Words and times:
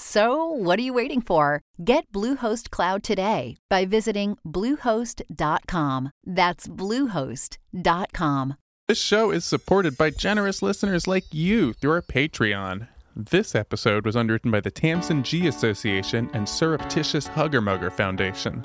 So, 0.00 0.44
what 0.44 0.78
are 0.78 0.82
you 0.82 0.92
waiting 0.92 1.20
for? 1.20 1.60
Get 1.84 2.12
Bluehost 2.12 2.70
Cloud 2.70 3.02
today 3.02 3.56
by 3.68 3.84
visiting 3.84 4.38
Bluehost.com. 4.46 6.10
That's 6.24 6.68
Bluehost.com. 6.68 8.54
This 8.86 9.02
show 9.02 9.32
is 9.32 9.44
supported 9.44 9.98
by 9.98 10.10
generous 10.10 10.62
listeners 10.62 11.08
like 11.08 11.34
you 11.34 11.72
through 11.72 11.90
our 11.90 12.02
Patreon. 12.02 12.86
This 13.16 13.56
episode 13.56 14.04
was 14.04 14.14
underwritten 14.14 14.52
by 14.52 14.60
the 14.60 14.70
Tamsin 14.70 15.24
G 15.24 15.48
Association 15.48 16.30
and 16.32 16.48
Surreptitious 16.48 17.26
Hugger 17.26 17.60
Mugger 17.60 17.90
Foundation. 17.90 18.64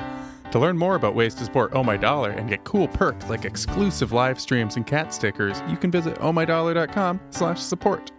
To 0.52 0.59
learn 0.59 0.78
more 0.78 0.94
about 0.94 1.16
ways 1.16 1.34
to 1.34 1.45
support 1.45 1.72
Oh 1.73 1.84
My 1.84 1.97
Dollar 1.97 2.30
and 2.30 2.47
get 2.47 2.64
cool 2.64 2.88
perks 2.88 3.28
like 3.28 3.44
exclusive 3.44 4.12
live 4.12 4.40
streams 4.40 4.75
and 4.75 4.86
cat 4.86 5.12
stickers, 5.12 5.64
you 5.68 5.78
can 5.78 5.90
visit 5.90 6.14
ohmydollar.com 6.20 7.20
slash 7.31 7.59
support. 7.59 8.12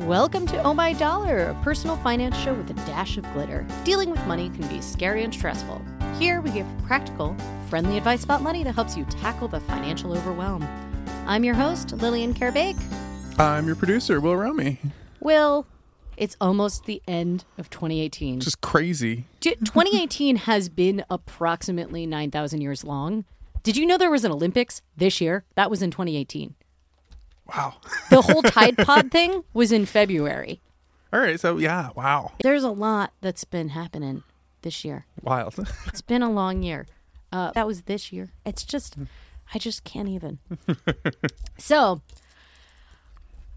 Welcome 0.00 0.46
to 0.48 0.62
Oh 0.62 0.74
My 0.74 0.92
Dollar, 0.92 1.48
a 1.48 1.54
personal 1.62 1.96
finance 1.96 2.36
show 2.36 2.54
with 2.54 2.70
a 2.70 2.74
dash 2.86 3.16
of 3.16 3.24
glitter. 3.32 3.66
Dealing 3.82 4.10
with 4.10 4.24
money 4.26 4.50
can 4.50 4.66
be 4.68 4.80
scary 4.80 5.24
and 5.24 5.34
stressful. 5.34 5.82
Here 6.18 6.40
we 6.40 6.50
give 6.50 6.66
practical, 6.86 7.34
friendly 7.68 7.96
advice 7.96 8.22
about 8.22 8.42
money 8.42 8.62
that 8.62 8.74
helps 8.74 8.96
you 8.96 9.04
tackle 9.06 9.48
the 9.48 9.58
financial 9.60 10.16
overwhelm. 10.16 10.62
I'm 11.26 11.42
your 11.42 11.54
host, 11.54 11.92
Lillian 11.92 12.34
Karabaic. 12.34 12.76
I'm 13.38 13.66
your 13.66 13.74
producer, 13.74 14.20
Will 14.20 14.36
Romy. 14.36 14.78
Will, 15.18 15.66
it's 16.16 16.36
almost 16.40 16.84
the 16.84 17.02
end 17.08 17.44
of 17.58 17.68
2018. 17.70 18.40
Just 18.40 18.60
crazy. 18.60 19.24
2018 19.40 20.36
has 20.36 20.68
been 20.68 21.04
approximately 21.10 22.06
9,000 22.06 22.60
years 22.60 22.84
long. 22.84 23.24
Did 23.62 23.76
you 23.76 23.86
know 23.86 23.98
there 23.98 24.10
was 24.10 24.24
an 24.24 24.30
Olympics 24.30 24.82
this 24.96 25.20
year? 25.20 25.44
That 25.56 25.70
was 25.70 25.82
in 25.82 25.90
2018. 25.90 26.54
Wow. 27.48 27.74
The 28.10 28.22
whole 28.22 28.42
Tide 28.56 28.76
Pod 28.78 29.10
thing 29.10 29.42
was 29.52 29.72
in 29.72 29.84
February. 29.86 30.60
All 31.12 31.20
right, 31.20 31.38
so 31.38 31.58
yeah, 31.58 31.90
wow. 31.94 32.32
There's 32.42 32.64
a 32.64 32.70
lot 32.70 33.12
that's 33.20 33.44
been 33.44 33.70
happening 33.70 34.22
this 34.62 34.84
year. 34.84 35.06
Wild. 35.22 35.54
It's 35.86 36.02
been 36.02 36.22
a 36.22 36.30
long 36.30 36.62
year. 36.62 36.86
Uh, 37.32 37.50
that 37.52 37.66
was 37.66 37.82
this 37.82 38.12
year. 38.12 38.30
It's 38.44 38.64
just, 38.64 38.96
I 39.54 39.58
just 39.58 39.84
can't 39.84 40.08
even. 40.08 40.38
so, 41.58 42.02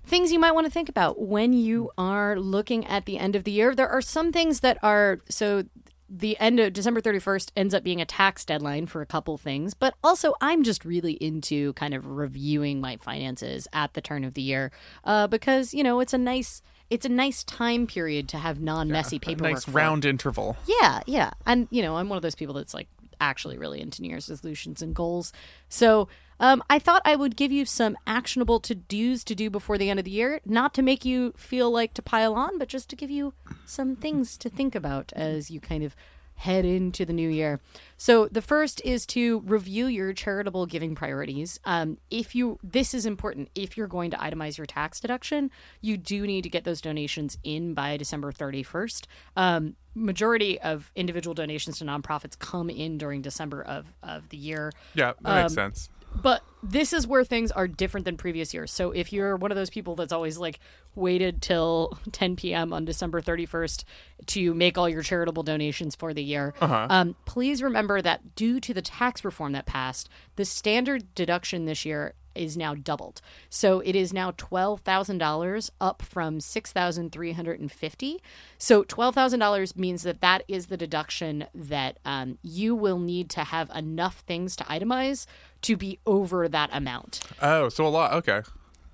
things 0.06 0.32
you 0.32 0.40
might 0.40 0.54
want 0.54 0.66
to 0.66 0.72
think 0.72 0.90
about 0.90 1.22
when 1.22 1.54
you 1.54 1.92
are 1.98 2.40
looking 2.40 2.86
at 2.88 3.06
the 3.06 3.18
end 3.18 3.36
of 3.36 3.44
the 3.44 3.52
year. 3.52 3.76
There 3.76 3.88
are 3.90 4.02
some 4.02 4.32
things 4.32 4.62
that 4.62 4.78
are 4.84 5.20
so 5.30 5.64
the 6.10 6.38
end 6.40 6.60
of 6.60 6.74
December 6.74 7.02
31st 7.02 7.52
ends 7.56 7.74
up 7.74 7.84
being 7.84 8.02
a 8.02 8.06
tax 8.06 8.44
deadline 8.44 8.88
for 8.88 9.02
a 9.02 9.06
couple 9.06 9.38
things, 9.38 9.74
but 9.74 9.94
also 10.04 10.34
I'm 10.42 10.64
just 10.64 10.84
really 10.84 11.14
into 11.14 11.74
kind 11.74 11.94
of 11.94 12.06
reviewing 12.08 12.82
my 12.82 12.98
finances 12.98 13.68
at 13.74 13.94
the 13.94 14.02
turn 14.02 14.24
of 14.24 14.34
the 14.34 14.42
year 14.42 14.72
uh, 15.04 15.28
because, 15.28 15.74
you 15.74 15.84
know, 15.84 16.00
it's 16.00 16.14
a 16.14 16.18
nice. 16.18 16.62
It's 16.90 17.06
a 17.06 17.10
nice 17.10 17.44
time 17.44 17.86
period 17.86 18.28
to 18.30 18.38
have 18.40 18.60
non-messy 18.60 19.18
A 19.18 19.20
paperwork. 19.20 19.54
nice 19.54 19.66
for. 19.66 19.72
round 19.72 20.06
interval. 20.06 20.58
Yeah, 20.66 21.02
yeah. 21.06 21.30
And, 21.46 21.68
you 21.70 21.84
know, 21.84 21.98
I'm 21.98 22.10
one 22.10 22.18
of 22.18 22.24
those 22.24 22.34
people 22.34 22.56
that's 22.56 22.74
like 22.74 22.88
actually 23.22 23.60
really 23.60 23.80
into 23.80 24.02
New 24.02 24.10
Year's 24.10 24.28
resolutions 24.28 24.82
and 24.82 24.96
goals. 24.96 25.32
So 25.68 26.08
um, 26.40 26.64
I 26.70 26.80
thought 26.80 27.02
I 27.06 27.16
would 27.16 27.36
give 27.36 27.52
you 27.52 27.66
some 27.66 27.98
actionable 28.08 28.60
to 28.62 28.76
dos 28.76 29.24
to 29.26 29.36
do 29.36 29.50
before 29.50 29.78
the 29.78 29.90
end 29.90 30.00
of 30.00 30.06
the 30.06 30.12
year, 30.12 30.40
not 30.46 30.74
to 30.76 30.82
make 30.82 31.04
you 31.06 31.34
feel 31.38 31.70
like 31.72 31.94
to 31.96 32.02
pile 32.02 32.34
on, 32.34 32.58
but 32.58 32.68
just 32.68 32.90
to 32.90 32.96
give 32.96 33.10
you 33.12 33.34
some 33.66 33.96
things 33.96 34.38
to 34.38 34.50
think 34.50 34.76
about 34.76 35.12
as 35.16 35.52
you 35.52 35.60
kind 35.60 35.84
of 35.84 35.96
head 36.36 36.64
into 36.64 37.04
the 37.04 37.12
new 37.12 37.28
year. 37.28 37.60
So 37.98 38.30
the 38.30 38.42
first 38.42 38.82
is 38.86 39.06
to 39.08 39.42
review 39.42 39.88
your 39.88 40.14
charitable 40.14 40.68
giving 40.68 40.96
priorities. 40.96 41.60
Um, 41.66 41.98
if 42.10 42.34
you, 42.34 42.58
this 42.64 42.94
is 42.94 43.06
important. 43.06 43.50
If 43.56 43.76
you're 43.76 43.88
going 43.88 44.10
to 44.12 44.18
itemize 44.18 44.58
your 44.58 44.66
tax 44.66 45.02
deduction, 45.02 45.52
you 45.82 45.98
do 45.98 46.26
need 46.26 46.44
to 46.44 46.50
get 46.50 46.64
those 46.64 46.80
donations 46.80 47.38
in 47.44 47.74
by 47.74 47.98
December 47.98 48.32
31st. 48.32 49.04
Um, 49.36 49.76
majority 49.96 50.62
of 50.62 50.94
individual 50.96 51.34
donations 51.34 51.80
to 51.80 51.84
nonprofits 51.84 52.40
come 52.40 52.70
in 52.70 52.98
during 52.98 53.22
December 53.22 53.62
of, 53.62 53.94
of 54.02 54.30
the 54.30 54.38
year. 54.38 54.72
Yeah, 54.96 55.12
that 55.22 55.44
makes 55.44 55.52
Um, 55.52 55.56
sense. 55.56 55.90
But 56.16 56.44
this 56.62 56.92
is 56.92 57.08
where 57.08 57.24
things 57.24 57.52
are 57.52 57.68
different 57.68 58.06
than 58.06 58.18
previous 58.18 58.54
years. 58.54 58.72
So 58.72 58.92
if 58.92 59.14
you're 59.14 59.36
one 59.38 59.52
of 59.52 59.56
those 59.56 59.70
people 59.70 59.96
that's 59.96 60.12
always 60.12 60.38
like 60.38 60.60
waited 60.96 61.42
till 61.42 61.98
10 62.12 62.36
p.m. 62.36 62.74
on 62.74 62.86
December 62.86 63.22
31st 63.22 63.84
to 64.28 64.54
make 64.54 64.78
all 64.78 64.90
your 64.90 65.04
charitable 65.04 65.44
donations 65.44 65.96
for 65.96 66.14
the 66.14 66.24
year, 66.24 66.54
um, 66.90 67.16
please 67.26 67.64
remember 67.64 68.02
that 68.02 68.36
due 68.36 68.60
to 68.60 68.74
the 68.74 68.82
tax 68.82 69.24
reform 69.24 69.54
that 69.54 69.66
passed, 69.66 70.10
the 70.36 70.46
standard 70.46 71.14
deduction 71.16 71.66
this 71.66 71.86
year 71.86 72.14
is 72.36 72.56
now 72.56 72.74
doubled. 72.74 73.22
So 73.50 73.80
it 73.82 73.96
is 73.96 74.14
now 74.14 74.32
$12,000 74.32 75.70
up 75.82 76.02
from 76.02 76.40
6,350. 76.40 78.22
So 78.58 78.84
$12,000 78.84 79.76
means 79.76 80.04
that 80.04 80.22
that 80.22 80.44
is 80.48 80.68
the 80.68 80.78
deduction 80.78 81.48
that 81.54 81.98
um, 82.06 82.38
you 82.42 82.76
will 82.76 83.00
need 83.00 83.30
to 83.32 83.44
have 83.44 83.70
enough 83.72 84.20
things 84.20 84.56
to 84.58 84.64
itemize 84.66 85.26
to 85.64 85.78
be 85.78 86.00
over 86.06 86.48
that 86.48 86.70
amount. 86.74 87.22
Oh, 87.42 87.70
so 87.70 87.86
a 87.86 87.90
lot. 87.90 88.14
Okay. 88.14 88.42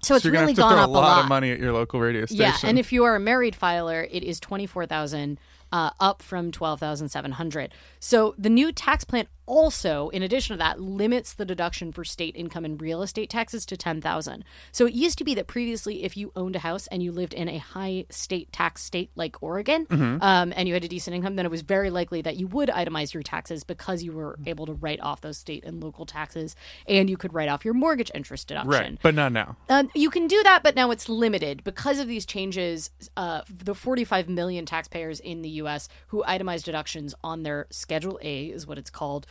So 0.02 0.16
it's 0.16 0.26
you're 0.26 0.34
really 0.34 0.48
have 0.48 0.56
to 0.56 0.62
gone 0.62 0.72
throw 0.74 0.82
up 0.82 0.88
a 0.88 0.92
lot, 0.92 1.02
lot. 1.02 1.24
of 1.24 1.30
money 1.30 1.52
at 1.52 1.60
your 1.60 1.74
local 1.74 2.00
radio 2.00 2.26
station. 2.26 2.42
Yeah, 2.44 2.58
and 2.64 2.78
if 2.78 2.92
you 2.94 3.04
are 3.06 3.16
a 3.16 3.20
married 3.20 3.56
filer, 3.56 4.08
it 4.12 4.24
is 4.24 4.40
twenty 4.40 4.68
four 4.68 4.86
thousand, 4.86 5.40
uh, 5.72 5.90
up 6.00 6.22
from 6.22 6.52
twelve 6.52 6.80
thousand 6.80 7.10
seven 7.10 7.32
hundred. 7.32 7.74
So 8.00 8.36
the 8.38 8.50
new 8.50 8.72
tax 8.72 9.04
plan 9.04 9.28
also, 9.46 10.10
in 10.10 10.24
addition 10.24 10.54
to 10.56 10.58
that, 10.58 10.80
limits 10.80 11.34
the 11.34 11.46
deduction 11.46 11.92
for 11.92 12.04
state 12.04 12.36
income 12.36 12.66
and 12.66 12.82
real 12.82 13.02
estate 13.02 13.30
taxes 13.30 13.66
to 13.68 13.78
ten 13.78 14.02
thousand. 14.02 14.44
So 14.72 14.86
it 14.86 14.94
used 14.94 15.18
to 15.20 15.24
be 15.24 15.34
that 15.36 15.48
previously, 15.48 16.04
if 16.04 16.18
you 16.18 16.32
owned 16.36 16.56
a 16.56 16.60
house 16.60 16.88
and 16.88 17.02
you 17.04 17.12
lived 17.12 17.34
in 17.34 17.48
a 17.50 17.58
high 17.58 18.06
state 18.10 18.52
tax 18.52 18.84
state 18.84 19.10
like 19.16 19.42
Oregon, 19.42 19.86
Mm-hmm. 19.86 20.22
um, 20.22 20.54
and 20.56 20.68
you 20.68 20.74
had 20.74 20.84
a 20.84 20.88
decent 20.88 21.16
income, 21.16 21.36
then 21.36 21.46
it 21.46 21.52
was 21.52 21.62
very 21.62 21.90
likely 21.90 22.22
that 22.22 22.38
you 22.38 22.48
would 22.48 22.70
itemize 22.70 23.14
your 23.14 23.24
taxes 23.24 23.64
because 23.64 24.04
you 24.04 24.12
were 24.12 24.38
able 24.46 24.66
to 24.66 24.74
write 24.74 25.00
off 25.02 25.22
those 25.22 25.38
state 25.38 25.64
and 25.64 25.82
local 25.84 26.06
taxes, 26.06 26.56
and 26.88 27.10
you 27.10 27.18
could 27.18 27.34
write 27.34 27.50
off 27.50 27.64
your 27.66 27.74
mortgage 27.74 28.12
interest 28.16 28.48
deduction. 28.48 28.70
right, 28.72 28.98
but 29.02 29.16
not 29.16 29.32
now. 29.32 29.58
Um, 29.70 29.90
you 29.94 30.10
can 30.10 30.28
do 30.28 30.42
that, 30.44 30.64
but 30.64 30.76
now 30.76 30.92
it's 30.92 31.08
limited 31.10 31.64
because 31.64 32.00
of 32.00 32.08
these 32.08 32.26
changes. 32.26 32.90
Uh, 33.16 33.42
the 33.50 33.76
45 33.76 34.28
million 34.30 34.66
taxpayers 34.66 35.20
in 35.20 35.42
the 35.42 35.50
U.S. 35.50 35.88
who 36.08 36.24
itemize 36.28 36.64
deductions 36.64 37.14
on 37.24 37.44
their 37.44 37.68
Schedule 37.70 38.20
A 38.22 38.46
is 38.48 38.66
what 38.68 38.78
it's 38.78 38.90
called. 38.90 39.28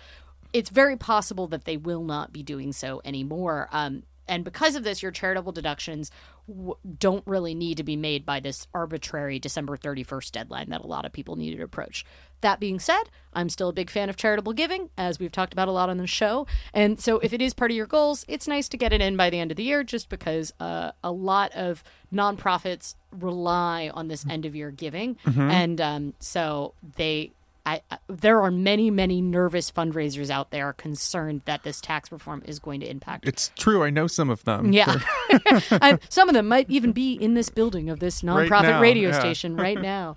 It's 0.55 0.71
very 0.71 0.97
possible 0.97 1.47
that 1.49 1.67
they 1.67 1.77
will 1.77 2.05
not 2.05 2.33
be 2.33 2.43
doing 2.43 2.73
so 2.73 3.03
anymore. 3.05 3.69
Um, 3.73 4.05
and 4.27 4.43
because 4.43 4.75
of 4.75 4.85
this, 4.85 5.03
your 5.03 5.13
charitable 5.13 5.53
deductions 5.53 6.11
w- 6.49 6.77
don't 6.99 7.27
really 7.27 7.55
need 7.55 7.77
to 7.77 7.83
be 7.83 7.97
made 7.97 8.25
by 8.25 8.41
this 8.41 8.67
arbitrary 8.73 9.39
December 9.39 9.77
31st 9.77 10.31
deadline 10.33 10.71
that 10.71 10.81
a 10.81 10.87
lot 10.87 11.05
of 11.05 11.13
people 11.13 11.37
needed 11.37 11.59
to 11.59 11.65
approach. 11.65 12.07
That 12.41 12.61
being 12.61 12.79
said, 12.79 13.03
I'm 13.35 13.49
still 13.49 13.69
a 13.69 13.73
big 13.73 13.91
fan 13.91 14.09
of 14.09 14.17
charitable 14.17 14.53
giving, 14.55 14.91
as 14.97 15.19
we've 15.19 15.33
talked 15.33 15.53
about 15.53 15.69
a 15.69 15.73
lot 15.73 15.91
on 15.91 15.99
the 15.99 16.07
show. 16.07 16.47
And 16.73 16.99
so, 17.01 17.19
if 17.19 17.33
it 17.33 17.43
is 17.43 17.53
part 17.55 17.71
of 17.71 17.77
your 17.77 17.87
goals, 17.87 18.25
it's 18.29 18.49
nice 18.49 18.69
to 18.71 18.77
get 18.77 18.93
it 18.93 19.03
in 19.03 19.17
by 19.17 19.29
the 19.29 19.39
end 19.39 19.51
of 19.51 19.57
the 19.57 19.63
year, 19.63 19.83
just 19.85 20.09
because 20.09 20.53
uh, 20.61 20.93
a 21.03 21.11
lot 21.13 21.53
of 21.53 21.83
nonprofits 22.13 22.95
rely 23.11 23.91
on 23.93 24.09
this 24.09 24.25
end 24.29 24.45
of 24.47 24.55
year 24.55 24.71
giving, 24.71 25.17
and 25.51 25.81
um, 25.81 26.15
so 26.19 26.75
they. 26.97 27.33
I, 27.67 27.81
I- 27.91 27.99
there 28.09 28.43
are 28.43 28.51
many, 28.51 28.91
many 28.91 29.21
nervous 29.23 29.71
fundraisers 29.71 30.29
out 30.31 30.51
there 30.51 30.73
concerned 30.75 31.43
that 31.47 31.63
this 31.63 31.81
tax 31.81 32.13
reform 32.13 32.43
is 32.47 32.59
going 32.59 32.81
to 32.81 32.89
impact 32.91 33.27
It's 33.27 33.51
true. 33.59 33.83
I 33.83 33.91
know 33.91 34.07
some 34.07 34.29
of 34.31 34.45
them. 34.45 34.73
yeah. 34.73 34.99
and 35.81 35.99
some 36.09 36.29
of 36.29 36.35
them 36.35 36.47
might 36.49 36.69
even 36.69 36.93
be 36.93 37.15
in 37.15 37.35
this 37.35 37.49
building 37.49 37.89
of 37.91 38.01
this 38.01 38.23
Right 38.23 38.51
nonprofit 38.51 38.63
now, 38.63 38.81
radio 38.81 39.09
yeah. 39.11 39.19
station 39.21 39.57
right 39.67 39.81
now. 39.81 40.17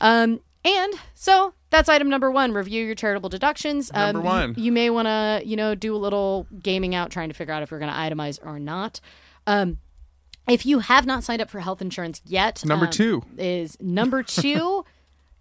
Um, 0.00 0.40
and 0.64 0.92
so 1.14 1.54
that's 1.70 1.88
item 1.88 2.08
number 2.08 2.30
one. 2.30 2.52
Review 2.52 2.84
your 2.84 2.94
charitable 2.94 3.30
deductions. 3.30 3.92
Number 3.92 4.18
um, 4.20 4.24
you- 4.24 4.30
one. 4.30 4.54
You, 4.58 4.72
may 4.72 4.90
want 4.90 5.06
to, 5.06 5.42
you 5.44 5.56
know, 5.56 5.74
do 5.74 5.94
a 5.94 5.98
little 5.98 6.46
gaming 6.60 6.94
out, 6.94 7.10
trying 7.10 7.28
to 7.30 7.34
figure 7.34 7.54
out 7.54 7.62
if 7.62 7.70
you're 7.70 7.80
going 7.80 7.92
to 7.92 7.96
itemize 7.98 8.38
or 8.44 8.58
not. 8.60 9.00
Um, 9.46 9.78
If 10.48 10.66
you 10.66 10.80
have 10.80 11.06
not 11.06 11.24
signed 11.24 11.40
up 11.40 11.48
for 11.50 11.60
health 11.60 11.80
insurance 11.80 12.20
yet, 12.24 12.64
Number 12.64 12.86
um, 12.86 12.92
two. 12.92 13.22
is 13.38 13.76
number 13.80 14.22
two. 14.22 14.84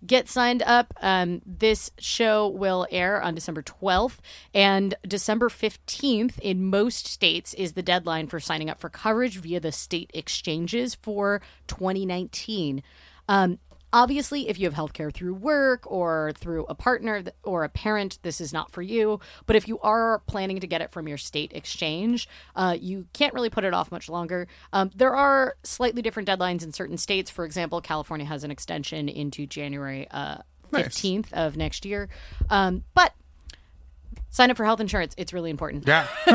Get 0.05 0.27
signed 0.27 0.63
up. 0.63 0.93
Um, 1.01 1.41
this 1.45 1.91
show 1.99 2.47
will 2.47 2.87
air 2.89 3.21
on 3.21 3.35
December 3.35 3.61
12th, 3.61 4.17
and 4.53 4.95
December 5.07 5.47
15th 5.47 6.39
in 6.39 6.65
most 6.65 7.07
states 7.07 7.53
is 7.53 7.73
the 7.73 7.83
deadline 7.83 8.27
for 8.27 8.39
signing 8.39 8.69
up 8.69 8.79
for 8.79 8.89
coverage 8.89 9.37
via 9.37 9.59
the 9.59 9.71
state 9.71 10.09
exchanges 10.13 10.95
for 10.95 11.41
2019. 11.67 12.81
Um, 13.27 13.59
obviously, 13.93 14.49
if 14.49 14.59
you 14.59 14.69
have 14.69 14.73
healthcare 14.73 15.13
through 15.13 15.33
work 15.35 15.89
or 15.89 16.33
through 16.37 16.65
a 16.65 16.75
partner 16.75 17.23
or 17.43 17.63
a 17.63 17.69
parent, 17.69 18.19
this 18.21 18.41
is 18.41 18.53
not 18.53 18.71
for 18.71 18.81
you. 18.81 19.19
But 19.45 19.55
if 19.55 19.67
you 19.67 19.79
are 19.79 20.19
planning 20.27 20.59
to 20.59 20.67
get 20.67 20.81
it 20.81 20.91
from 20.91 21.07
your 21.07 21.17
state 21.17 21.51
exchange, 21.53 22.27
uh, 22.55 22.77
you 22.79 23.07
can't 23.13 23.33
really 23.33 23.49
put 23.49 23.63
it 23.63 23.73
off 23.73 23.91
much 23.91 24.09
longer. 24.09 24.47
Um, 24.73 24.91
there 24.95 25.15
are 25.15 25.55
slightly 25.63 26.01
different 26.01 26.27
deadlines 26.27 26.63
in 26.63 26.71
certain 26.71 26.97
states. 26.97 27.29
For 27.29 27.45
example, 27.45 27.81
California 27.81 28.25
has 28.25 28.43
an 28.43 28.51
extension 28.51 29.09
into 29.09 29.45
January 29.45 30.07
uh, 30.11 30.37
Nice. 30.71 30.87
15th 30.87 31.33
of 31.33 31.57
next 31.57 31.85
year. 31.85 32.07
Um, 32.49 32.83
but 32.93 33.13
sign 34.31 34.49
up 34.49 34.57
for 34.57 34.65
health 34.65 34.79
insurance. 34.79 35.13
It's 35.17 35.33
really 35.33 35.51
important. 35.51 35.87
Yeah. 35.87 36.07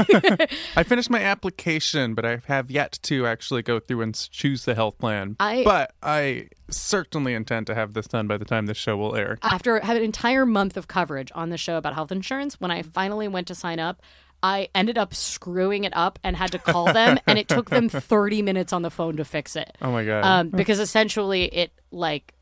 I 0.77 0.85
finished 0.85 1.11
my 1.11 1.21
application, 1.21 2.15
but 2.15 2.25
I 2.25 2.41
have 2.47 2.71
yet 2.71 2.99
to 3.05 3.27
actually 3.27 3.63
go 3.63 3.81
through 3.81 4.03
and 4.03 4.15
choose 4.31 4.65
the 4.65 4.75
health 4.77 4.99
plan. 4.99 5.35
I- 5.41 5.65
but 5.65 5.95
I 6.03 6.49
certainly 6.71 7.35
intend 7.35 7.67
to 7.69 7.75
have 7.75 7.95
this 7.95 8.07
done 8.07 8.27
by 8.29 8.37
the 8.37 8.45
time 8.45 8.67
this 8.67 8.77
show 8.77 8.97
will 8.97 9.17
air. 9.17 9.39
after 9.43 9.81
having 9.81 10.03
an 10.03 10.05
entire 10.05 10.45
month 10.47 10.77
of 10.77 10.87
coverage 10.89 11.33
on 11.35 11.51
the 11.51 11.57
show 11.57 11.77
about 11.77 11.95
health 11.95 12.13
insurance, 12.13 12.61
when 12.61 12.71
I 12.71 12.83
finally 12.83 13.29
went 13.29 13.47
to 13.49 13.55
sign 13.55 13.79
up, 13.81 14.03
I 14.43 14.69
ended 14.75 14.99
up 14.99 15.15
screwing 15.15 15.85
it 15.85 15.97
up 15.97 16.19
and 16.23 16.37
had 16.37 16.53
to 16.53 16.59
call 16.59 16.93
them, 16.93 17.19
and 17.27 17.39
it 17.39 17.49
took 17.49 17.71
them 17.71 17.89
30 17.89 18.43
minutes 18.43 18.73
on 18.73 18.83
the 18.83 18.91
phone 18.91 19.17
to 19.17 19.25
fix 19.25 19.57
it. 19.57 19.77
Oh 19.81 19.91
my 19.91 20.05
god. 20.05 20.25
Um, 20.25 20.49
because 20.51 20.79
essentially 20.81 21.45
it 21.45 21.73
like 21.91 22.35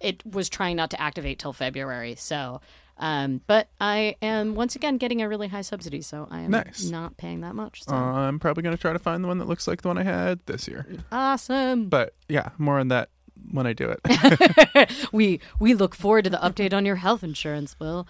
it 0.00 0.22
was 0.26 0.48
trying 0.50 0.76
not 0.76 0.90
to 0.90 1.00
activate 1.00 1.38
till 1.38 1.52
February. 1.52 2.16
So, 2.16 2.60
um, 3.02 3.40
but 3.46 3.68
I 3.80 4.16
am 4.22 4.54
once 4.54 4.76
again 4.76 4.96
getting 4.96 5.20
a 5.20 5.28
really 5.28 5.48
high 5.48 5.60
subsidy, 5.62 6.00
so 6.00 6.26
I 6.30 6.40
am 6.40 6.50
Nice. 6.52 6.88
not 6.88 7.16
paying 7.18 7.40
that 7.42 7.54
much. 7.54 7.82
So. 7.84 7.94
I'm 7.94 8.38
probably 8.38 8.62
going 8.62 8.74
to 8.76 8.80
try 8.80 8.92
to 8.94 8.98
find 8.98 9.22
the 9.22 9.28
one 9.28 9.38
that 9.38 9.48
looks 9.48 9.66
like 9.66 9.82
the 9.82 9.88
one 9.88 9.98
I 9.98 10.04
had 10.04 10.38
this 10.46 10.66
year. 10.68 10.86
awesome. 11.10 11.88
But 11.88 12.14
yeah, 12.28 12.50
more 12.58 12.78
on 12.78 12.88
that 12.88 13.10
when 13.50 13.66
I 13.66 13.72
do 13.72 13.92
it. 13.92 14.92
we 15.12 15.40
we 15.58 15.74
look 15.74 15.94
forward 15.96 16.22
to 16.24 16.30
the 16.30 16.36
update 16.38 16.72
on 16.72 16.86
your 16.86 16.96
health 16.96 17.24
insurance, 17.24 17.74
Will. 17.80 18.06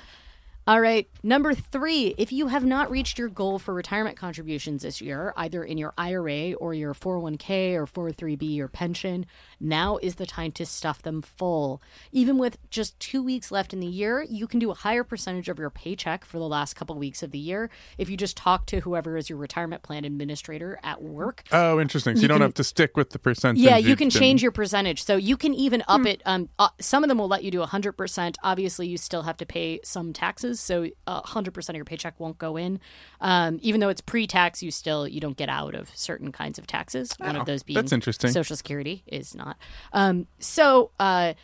All 0.64 0.80
right, 0.80 1.08
number 1.24 1.54
three. 1.54 2.14
If 2.16 2.30
you 2.30 2.46
have 2.46 2.64
not 2.64 2.88
reached 2.88 3.18
your 3.18 3.26
goal 3.26 3.58
for 3.58 3.74
retirement 3.74 4.16
contributions 4.16 4.82
this 4.82 5.00
year, 5.00 5.32
either 5.36 5.64
in 5.64 5.76
your 5.76 5.92
IRA 5.98 6.52
or 6.52 6.72
your 6.72 6.94
401k 6.94 7.74
or 7.74 7.84
403b 7.88 8.60
or 8.60 8.68
pension, 8.68 9.26
now 9.58 9.96
is 9.96 10.14
the 10.16 10.26
time 10.26 10.52
to 10.52 10.64
stuff 10.64 11.02
them 11.02 11.20
full. 11.20 11.82
Even 12.12 12.38
with 12.38 12.58
just 12.70 12.98
two 13.00 13.24
weeks 13.24 13.50
left 13.50 13.72
in 13.72 13.80
the 13.80 13.88
year, 13.88 14.22
you 14.22 14.46
can 14.46 14.60
do 14.60 14.70
a 14.70 14.74
higher 14.74 15.02
percentage 15.02 15.48
of 15.48 15.58
your 15.58 15.68
paycheck 15.68 16.24
for 16.24 16.38
the 16.38 16.46
last 16.46 16.74
couple 16.74 16.96
weeks 16.96 17.24
of 17.24 17.32
the 17.32 17.40
year 17.40 17.68
if 17.98 18.08
you 18.08 18.16
just 18.16 18.36
talk 18.36 18.64
to 18.66 18.80
whoever 18.82 19.16
is 19.16 19.28
your 19.28 19.38
retirement 19.38 19.82
plan 19.82 20.04
administrator 20.04 20.78
at 20.84 21.02
work. 21.02 21.42
oh, 21.50 21.80
interesting. 21.80 22.14
So 22.14 22.22
you, 22.22 22.28
don't 22.28 22.40
have 22.40 22.54
to 22.54 22.64
stick 22.64 22.96
with 22.96 23.10
the 23.10 23.18
percentage. 23.18 23.60
Yeah, 23.60 23.78
you 23.78 23.96
can 23.96 24.10
change 24.10 24.44
your 24.44 24.52
percentage. 24.52 25.02
So 25.02 25.16
you 25.16 25.36
can 25.36 25.54
even 25.54 25.82
up 25.88 26.06
it. 26.06 26.22
Um, 26.24 26.50
uh, 26.60 26.68
some 26.80 27.02
of 27.02 27.08
them 27.08 27.18
will 27.18 27.26
let 27.26 27.42
you 27.42 27.50
do 27.50 27.58
100%. 27.58 28.36
Obviously, 28.44 28.86
you 28.86 28.96
still 28.96 29.22
have 29.22 29.36
to 29.38 29.46
pay 29.46 29.80
some 29.82 30.12
taxes. 30.12 30.51
So 30.60 30.88
uh, 31.06 31.22
100% 31.22 31.68
of 31.68 31.74
your 31.74 31.84
paycheck 31.84 32.18
won't 32.18 32.38
go 32.38 32.56
in. 32.56 32.80
Um, 33.20 33.58
even 33.62 33.80
though 33.80 33.88
it's 33.88 34.00
pre-tax, 34.00 34.62
you 34.62 34.70
still, 34.70 35.06
you 35.08 35.20
don't 35.20 35.36
get 35.36 35.48
out 35.48 35.74
of 35.74 35.90
certain 35.96 36.32
kinds 36.32 36.58
of 36.58 36.66
taxes. 36.66 37.14
One 37.18 37.36
Oh, 37.36 37.40
of 37.40 37.46
those 37.46 37.62
being 37.62 37.76
that's 37.76 37.92
interesting. 37.92 38.30
Social 38.30 38.56
Security 38.56 39.02
is 39.06 39.34
not. 39.34 39.56
Um, 39.92 40.26
so, 40.38 40.90
uh, 40.98 41.34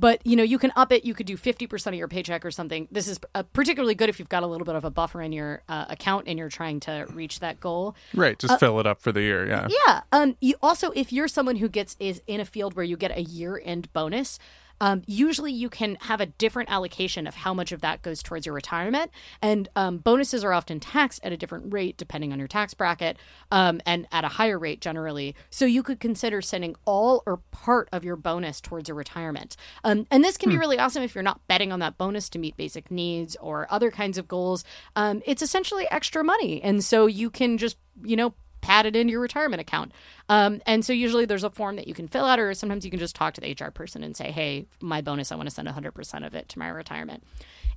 but 0.00 0.24
you 0.24 0.36
know, 0.36 0.44
you 0.44 0.60
can 0.60 0.72
up 0.76 0.92
it. 0.92 1.04
You 1.04 1.12
could 1.12 1.26
do 1.26 1.36
fifty 1.36 1.66
percent 1.66 1.92
of 1.92 1.98
your 1.98 2.06
paycheck 2.06 2.44
or 2.44 2.52
something. 2.52 2.86
This 2.92 3.08
is 3.08 3.18
uh, 3.34 3.42
particularly 3.52 3.96
good 3.96 4.08
if 4.08 4.20
you've 4.20 4.28
got 4.28 4.44
a 4.44 4.46
little 4.46 4.64
bit 4.64 4.76
of 4.76 4.84
a 4.84 4.90
buffer 4.90 5.20
in 5.20 5.32
your 5.32 5.62
uh, 5.68 5.86
account 5.88 6.28
and 6.28 6.38
you're 6.38 6.48
trying 6.48 6.78
to 6.80 7.04
reach 7.14 7.40
that 7.40 7.58
goal. 7.58 7.96
Right, 8.14 8.38
just 8.38 8.60
fill 8.60 8.78
it 8.78 8.86
up 8.86 9.02
for 9.02 9.10
the 9.10 9.22
year. 9.22 9.48
Yeah. 9.48 9.66
Yeah. 9.86 10.02
Um. 10.12 10.36
You 10.40 10.54
also, 10.62 10.92
if 10.92 11.12
you're 11.12 11.26
someone 11.26 11.56
who 11.56 11.68
gets 11.68 11.96
is 11.98 12.22
in 12.28 12.38
a 12.38 12.44
field 12.44 12.76
where 12.76 12.84
you 12.84 12.96
get 12.96 13.10
a 13.10 13.22
year 13.22 13.60
end 13.64 13.92
bonus, 13.92 14.38
um, 14.80 15.02
usually 15.06 15.52
you 15.52 15.68
can 15.68 15.96
have 16.02 16.20
a 16.20 16.26
different 16.26 16.70
allocation 16.70 17.26
of 17.26 17.34
how 17.34 17.54
much 17.54 17.72
of 17.72 17.80
that 17.80 18.02
goes 18.02 18.22
towards 18.22 18.46
your 18.46 18.54
retirement. 18.54 19.10
And 19.42 19.68
um, 19.76 19.98
bonuses 19.98 20.44
are 20.44 20.52
often 20.52 20.80
taxed 20.80 21.20
at 21.22 21.32
a 21.32 21.36
different 21.36 21.72
rate 21.72 21.96
depending 21.96 22.32
on 22.32 22.38
your 22.38 22.48
tax 22.48 22.74
bracket, 22.74 23.16
um, 23.50 23.80
and 23.86 24.06
at 24.12 24.24
a 24.24 24.28
higher 24.28 24.58
rate 24.58 24.80
generally. 24.80 25.34
So 25.50 25.64
you 25.64 25.82
could 25.82 26.00
consider 26.00 26.40
sending 26.42 26.76
all 26.84 27.22
or 27.26 27.38
part 27.50 27.88
of 27.92 28.04
your 28.04 28.16
bonus 28.16 28.60
towards 28.60 28.88
your 28.88 28.96
retirement. 28.96 29.56
Um, 29.84 30.06
and 30.10 30.22
this 30.24 30.36
can 30.36 30.50
be 30.50 30.56
really 30.58 30.78
awesome 30.78 31.02
if 31.02 31.14
you're 31.14 31.22
not 31.22 31.46
betting 31.48 31.72
on 31.72 31.80
that 31.80 31.98
bonus 31.98 32.28
to 32.30 32.38
meet 32.38 32.56
basic 32.56 32.90
needs 32.90 33.36
or 33.36 33.66
other 33.70 33.90
kinds 33.90 34.18
of 34.18 34.28
goals. 34.28 34.64
Um, 34.96 35.22
it's 35.26 35.42
essentially 35.42 35.86
extra 35.90 36.24
money, 36.24 36.62
and 36.62 36.84
so 36.84 37.06
you 37.06 37.30
can 37.30 37.58
just 37.58 37.76
you 38.04 38.16
know 38.16 38.34
pad 38.60 38.86
it 38.86 38.96
into 38.96 39.12
your 39.12 39.20
retirement 39.20 39.60
account. 39.60 39.92
Um, 40.28 40.60
and 40.66 40.84
so 40.84 40.92
usually 40.92 41.24
there's 41.24 41.44
a 41.44 41.50
form 41.50 41.76
that 41.76 41.88
you 41.88 41.94
can 41.94 42.08
fill 42.08 42.24
out, 42.24 42.38
or 42.38 42.52
sometimes 42.54 42.84
you 42.84 42.90
can 42.90 43.00
just 43.00 43.16
talk 43.16 43.34
to 43.34 43.40
the 43.40 43.52
HR 43.52 43.70
person 43.70 44.02
and 44.02 44.16
say, 44.16 44.30
hey, 44.30 44.66
my 44.80 45.00
bonus, 45.00 45.32
I 45.32 45.36
want 45.36 45.48
to 45.48 45.54
send 45.54 45.68
100% 45.68 46.26
of 46.26 46.34
it 46.34 46.48
to 46.50 46.58
my 46.58 46.68
retirement. 46.68 47.22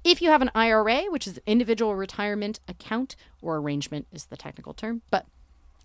If 0.04 0.22
you 0.22 0.30
have 0.30 0.42
an 0.42 0.52
IRA, 0.56 1.04
which 1.10 1.28
is 1.28 1.40
individual 1.46 1.96
retirement 1.96 2.60
account 2.68 3.16
or 3.42 3.58
arrangement 3.58 4.08
is 4.12 4.26
the 4.26 4.38
technical 4.38 4.74
term, 4.74 5.02
but 5.12 5.28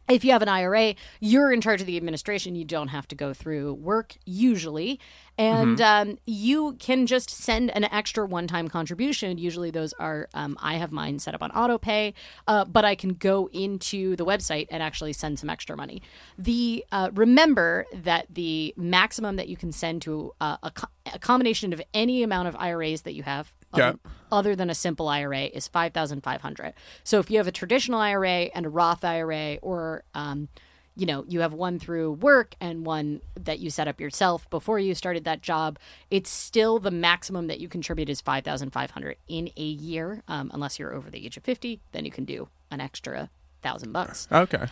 if 0.09 0.25
you 0.25 0.33
have 0.33 0.43
an 0.43 0.49
IRA, 0.49 0.95
you're 1.21 1.53
in 1.53 1.61
charge 1.61 1.81
of 1.81 1.87
the 1.87 1.97
administration. 1.97 2.55
You 2.55 2.65
don't 2.65 2.89
have 2.89 3.09
to 3.09 3.15
go 3.15 3.35
through 3.35 3.75
work 3.75 4.15
usually. 4.25 5.01
And 5.39 5.81
um, 5.83 6.19
you 6.25 6.77
can 6.79 7.07
just 7.07 7.29
send 7.29 7.71
an 7.77 7.85
extra 7.85 8.25
one 8.25 8.47
time 8.47 8.69
contribution. 8.69 9.37
Usually, 9.37 9.71
those 9.71 9.93
are, 9.95 10.29
um, 10.33 10.57
I 10.63 10.77
have 10.77 10.93
mine 10.93 11.19
set 11.19 11.35
up 11.35 11.43
on 11.43 11.51
auto 11.51 11.77
pay, 11.77 12.15
uh, 12.47 12.65
but 12.65 12.87
I 12.87 12.95
can 12.95 13.11
go 13.11 13.51
into 13.53 14.17
the 14.17 14.25
website 14.25 14.67
and 14.71 14.83
actually 14.83 15.13
send 15.13 15.39
some 15.39 15.51
extra 15.51 15.77
money. 15.77 16.01
The 16.39 16.85
uh, 16.91 17.11
Remember 17.13 17.85
that 17.93 18.27
the 18.31 18.73
maximum 18.77 19.37
that 19.37 19.49
you 19.49 19.57
can 19.57 19.73
send 19.73 20.03
to 20.03 20.33
uh, 20.41 20.57
a, 20.63 20.71
co- 20.71 20.89
a 21.13 21.19
combination 21.19 21.73
of 21.75 21.83
any 21.93 22.23
amount 22.23 22.49
of 22.49 22.57
IRAs 22.57 23.03
that 23.03 23.15
you 23.15 23.23
have 23.23 23.53
Yeah. 23.79 23.89
um, 23.91 24.01
other 24.33 24.57
than 24.57 24.71
a 24.71 24.75
simple 24.75 25.09
IRA 25.09 25.45
is 25.45 25.69
5500 25.69 26.75
So 27.05 27.19
if 27.21 27.31
you 27.31 27.39
have 27.39 27.47
a 27.47 27.53
traditional 27.53 28.01
IRA 28.01 28.51
and 28.55 28.67
a 28.67 28.69
Roth 28.69 29.05
IRA 29.05 29.59
or 29.63 30.03
um, 30.15 30.49
you 30.99 31.05
know, 31.05 31.25
you 31.29 31.41
have 31.41 31.53
one 31.53 31.79
through 31.79 32.13
work 32.13 32.55
and 32.59 32.87
one 32.87 33.21
that 33.39 33.59
you 33.59 33.69
set 33.69 33.87
up 33.87 34.01
yourself 34.01 34.49
before 34.49 34.79
you 34.79 34.95
started 34.95 35.25
that 35.25 35.43
job, 35.43 35.79
it's 36.11 36.31
still 36.31 36.79
the 36.79 36.91
maximum 36.91 37.49
that 37.49 37.61
you 37.61 37.69
contribute 37.69 38.09
is 38.09 38.23
5500 38.23 39.19
in 39.29 39.51
a 39.59 39.63
year 39.63 40.23
um, 40.27 40.51
unless 40.55 40.79
you're 40.79 40.95
over 40.95 41.11
the 41.11 41.25
age 41.25 41.37
of 41.37 41.45
50, 41.45 41.81
then 41.93 42.07
you 42.07 42.11
can 42.11 42.25
do 42.25 42.49
an 42.71 42.81
extra 42.81 43.29
1000 43.63 43.93
bucks 43.93 44.27
Okay. 44.33 44.65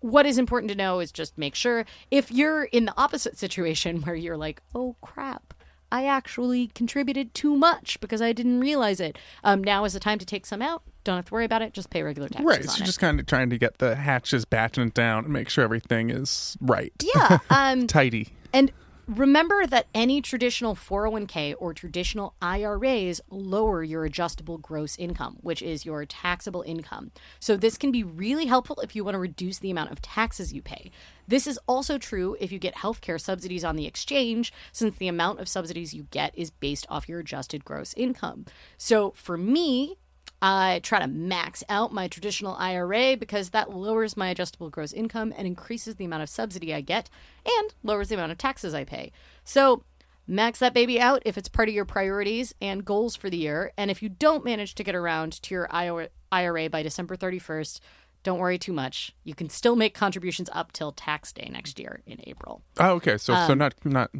what 0.00 0.26
is 0.26 0.38
important 0.38 0.70
to 0.70 0.76
know 0.76 1.00
is 1.00 1.12
just 1.12 1.36
make 1.38 1.54
sure 1.54 1.84
if 2.10 2.30
you're 2.30 2.64
in 2.64 2.84
the 2.86 2.94
opposite 2.96 3.38
situation 3.44 4.02
where 4.02 4.14
you're 4.16 4.36
like, 4.36 4.62
oh 4.74 4.96
crap, 5.00 5.45
I 5.92 6.06
actually 6.06 6.68
contributed 6.68 7.32
too 7.34 7.56
much 7.56 7.98
because 8.00 8.20
I 8.20 8.32
didn't 8.32 8.60
realize 8.60 9.00
it. 9.00 9.18
Um, 9.44 9.62
now 9.62 9.84
is 9.84 9.92
the 9.92 10.00
time 10.00 10.18
to 10.18 10.26
take 10.26 10.44
some 10.46 10.60
out. 10.62 10.82
Don't 11.04 11.16
have 11.16 11.26
to 11.26 11.34
worry 11.34 11.44
about 11.44 11.62
it. 11.62 11.72
Just 11.72 11.90
pay 11.90 12.02
regular 12.02 12.28
taxes 12.28 12.44
Right. 12.46 12.64
So 12.64 12.82
it. 12.82 12.86
just 12.86 12.98
kind 12.98 13.20
of 13.20 13.26
trying 13.26 13.50
to 13.50 13.58
get 13.58 13.78
the 13.78 13.94
hatches 13.94 14.44
battened 14.44 14.94
down 14.94 15.24
and 15.24 15.32
make 15.32 15.48
sure 15.48 15.62
everything 15.62 16.10
is 16.10 16.56
right. 16.60 16.92
yeah. 17.14 17.38
Um, 17.50 17.86
Tidy. 17.86 18.28
And 18.52 18.72
remember 19.06 19.66
that 19.66 19.86
any 19.94 20.20
traditional 20.20 20.74
401k 20.74 21.54
or 21.58 21.72
traditional 21.72 22.34
IRAs 22.42 23.20
lower 23.30 23.82
your 23.82 24.04
adjustable 24.04 24.58
gross 24.58 24.96
income, 24.98 25.38
which 25.40 25.62
is 25.62 25.84
your 25.84 26.04
taxable 26.04 26.62
income. 26.62 27.12
So 27.38 27.56
this 27.56 27.78
can 27.78 27.92
be 27.92 28.02
really 28.02 28.46
helpful 28.46 28.80
if 28.82 28.96
you 28.96 29.04
want 29.04 29.14
to 29.14 29.20
reduce 29.20 29.58
the 29.58 29.70
amount 29.70 29.92
of 29.92 30.02
taxes 30.02 30.52
you 30.52 30.62
pay. 30.62 30.90
This 31.28 31.46
is 31.46 31.58
also 31.66 31.98
true 31.98 32.36
if 32.40 32.52
you 32.52 32.58
get 32.58 32.76
healthcare 32.76 33.20
subsidies 33.20 33.64
on 33.64 33.76
the 33.76 33.86
exchange, 33.86 34.52
since 34.72 34.96
the 34.96 35.08
amount 35.08 35.40
of 35.40 35.48
subsidies 35.48 35.94
you 35.94 36.06
get 36.10 36.36
is 36.36 36.50
based 36.50 36.86
off 36.88 37.08
your 37.08 37.20
adjusted 37.20 37.64
gross 37.64 37.94
income. 37.94 38.46
So 38.76 39.12
for 39.16 39.36
me, 39.36 39.96
I 40.42 40.80
try 40.82 41.00
to 41.00 41.06
max 41.06 41.64
out 41.68 41.92
my 41.92 42.08
traditional 42.08 42.54
IRA 42.56 43.16
because 43.16 43.50
that 43.50 43.70
lowers 43.70 44.16
my 44.16 44.28
adjustable 44.28 44.70
gross 44.70 44.92
income 44.92 45.32
and 45.36 45.46
increases 45.46 45.96
the 45.96 46.04
amount 46.04 46.22
of 46.22 46.28
subsidy 46.28 46.74
I 46.74 46.82
get 46.82 47.08
and 47.44 47.74
lowers 47.82 48.08
the 48.08 48.16
amount 48.16 48.32
of 48.32 48.38
taxes 48.38 48.74
I 48.74 48.84
pay. 48.84 49.12
So, 49.44 49.82
max 50.26 50.58
that 50.58 50.74
baby 50.74 51.00
out 51.00 51.22
if 51.24 51.38
it's 51.38 51.48
part 51.48 51.68
of 51.68 51.74
your 51.74 51.84
priorities 51.84 52.54
and 52.60 52.84
goals 52.84 53.16
for 53.16 53.30
the 53.30 53.36
year. 53.36 53.72
And 53.76 53.90
if 53.90 54.02
you 54.02 54.08
don't 54.08 54.44
manage 54.44 54.74
to 54.74 54.84
get 54.84 54.94
around 54.94 55.40
to 55.42 55.54
your 55.54 55.68
IRA 56.32 56.70
by 56.70 56.82
December 56.82 57.16
31st, 57.16 57.80
don't 58.22 58.40
worry 58.40 58.58
too 58.58 58.72
much. 58.72 59.14
You 59.22 59.36
can 59.36 59.48
still 59.48 59.76
make 59.76 59.94
contributions 59.94 60.50
up 60.52 60.72
till 60.72 60.90
tax 60.90 61.32
day 61.32 61.48
next 61.50 61.78
year 61.78 62.02
in 62.06 62.20
April. 62.24 62.60
Oh, 62.78 62.94
okay. 62.94 63.18
So 63.18 63.34
so 63.34 63.52
um, 63.52 63.58
not 63.58 63.74
not 63.84 64.10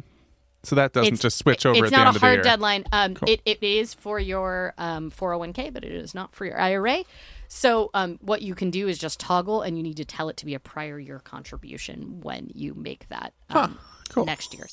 so 0.67 0.75
that 0.75 0.91
doesn't 0.91 1.07
Um, 1.07 1.13
It's- 1.13 1.21
just 1.21 1.37
switch 1.37 1.65
over 1.65 1.77
It's 1.77 1.85
at 1.85 1.89
the 1.91 1.97
not 1.97 2.07
end 2.07 2.07
a 2.07 2.09
of 2.09 2.13
the 2.21 2.27
hard 2.27 2.41
deadline. 2.43 2.83
Um, 2.91 3.15
it, 3.25 3.41
it 3.45 3.63
is 3.63 3.93
for 3.93 4.19
your 4.19 4.73
um, 4.77 5.09
401k, 5.09 5.73
but 5.73 5.85
it 5.85 5.93
is 5.93 6.13
not 6.13 6.35
for 6.35 6.43
your 6.45 6.59
IRA. 6.59 7.05
So 7.47 7.89
um, 7.93 8.17
what 8.21 8.41
you 8.41 8.53
can 8.53 8.69
do 8.69 8.89
is 8.89 8.97
just 8.97 9.17
toggle, 9.17 9.61
and 9.61 9.77
you 9.77 9.83
need 9.83 9.95
to 9.95 10.03
tell 10.03 10.27
it 10.27 10.35
to 10.37 10.45
be 10.45 10.55
a 10.55 10.59
prior 10.59 10.99
year 10.99 11.19
contribution 11.19 12.19
when 12.21 12.51
you 12.53 12.73
make 12.73 13.07
that 13.07 13.33
um, 13.49 13.79
cool. 14.09 14.25
next 14.25 14.53
year. 14.53 14.67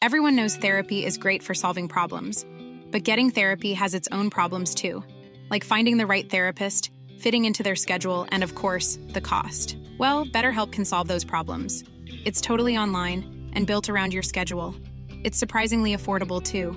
Everyone 0.00 0.34
knows 0.34 0.56
therapy 0.56 1.04
is 1.04 1.18
great 1.18 1.42
for 1.42 1.52
solving 1.52 1.86
problems, 1.86 2.46
but 2.90 3.02
getting 3.02 3.28
therapy 3.30 3.74
has 3.74 3.92
its 3.92 4.08
own 4.10 4.30
problems 4.30 4.74
too, 4.74 5.04
like 5.50 5.64
finding 5.64 5.98
the 5.98 6.06
right 6.06 6.30
therapist, 6.30 6.90
fitting 7.18 7.44
into 7.44 7.62
their 7.62 7.76
schedule, 7.76 8.26
and 8.30 8.42
of 8.42 8.54
course, 8.54 8.98
the 9.08 9.20
cost. 9.20 9.76
Well, 9.98 10.24
BetterHelp 10.24 10.72
can 10.72 10.86
solve 10.86 11.08
those 11.08 11.24
problems. 11.24 11.84
It's 12.24 12.40
totally 12.40 12.76
online 12.76 13.50
and 13.54 13.66
built 13.66 13.88
around 13.88 14.12
your 14.12 14.22
schedule. 14.22 14.74
It's 15.24 15.38
surprisingly 15.38 15.96
affordable 15.96 16.42
too. 16.42 16.76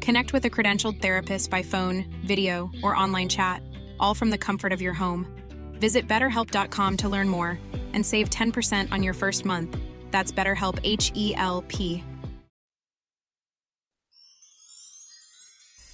Connect 0.00 0.32
with 0.32 0.44
a 0.44 0.50
credentialed 0.50 1.00
therapist 1.00 1.50
by 1.50 1.62
phone, 1.62 2.04
video, 2.24 2.70
or 2.82 2.96
online 2.96 3.28
chat, 3.28 3.62
all 4.00 4.14
from 4.14 4.30
the 4.30 4.38
comfort 4.38 4.72
of 4.72 4.82
your 4.82 4.94
home. 4.94 5.26
Visit 5.74 6.08
betterhelp.com 6.08 6.96
to 6.98 7.08
learn 7.08 7.28
more 7.28 7.58
and 7.92 8.04
save 8.04 8.30
10% 8.30 8.92
on 8.92 9.02
your 9.02 9.14
first 9.14 9.44
month. 9.44 9.76
That's 10.10 10.32
BetterHelp 10.32 10.78
H 10.84 11.12
E 11.14 11.34
L 11.36 11.64
P. 11.68 12.04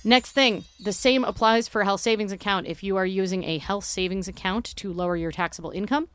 Next 0.04 0.32
thing, 0.32 0.64
the 0.82 0.92
same 0.92 1.24
applies 1.24 1.68
for 1.68 1.84
health 1.84 2.00
savings 2.00 2.32
account. 2.32 2.66
If 2.66 2.82
you 2.82 2.96
are 2.96 3.04
using 3.04 3.44
a 3.44 3.58
health 3.58 3.84
savings 3.84 4.28
account 4.28 4.64
to 4.76 4.92
lower 4.92 5.16
your 5.16 5.32
taxable 5.32 5.70
income, 5.70 6.08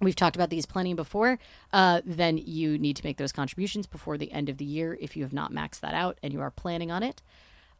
we've 0.00 0.16
talked 0.16 0.36
about 0.36 0.50
these 0.50 0.66
plenty 0.66 0.94
before, 0.94 1.38
uh, 1.72 2.00
then 2.04 2.38
you 2.38 2.78
need 2.78 2.96
to 2.96 3.04
make 3.04 3.16
those 3.16 3.32
contributions 3.32 3.86
before 3.86 4.18
the 4.18 4.30
end 4.32 4.48
of 4.48 4.58
the 4.58 4.64
year 4.64 4.96
if 5.00 5.16
you 5.16 5.22
have 5.22 5.32
not 5.32 5.52
maxed 5.52 5.80
that 5.80 5.94
out 5.94 6.18
and 6.22 6.32
you 6.32 6.40
are 6.40 6.50
planning 6.50 6.90
on 6.90 7.02
it. 7.02 7.22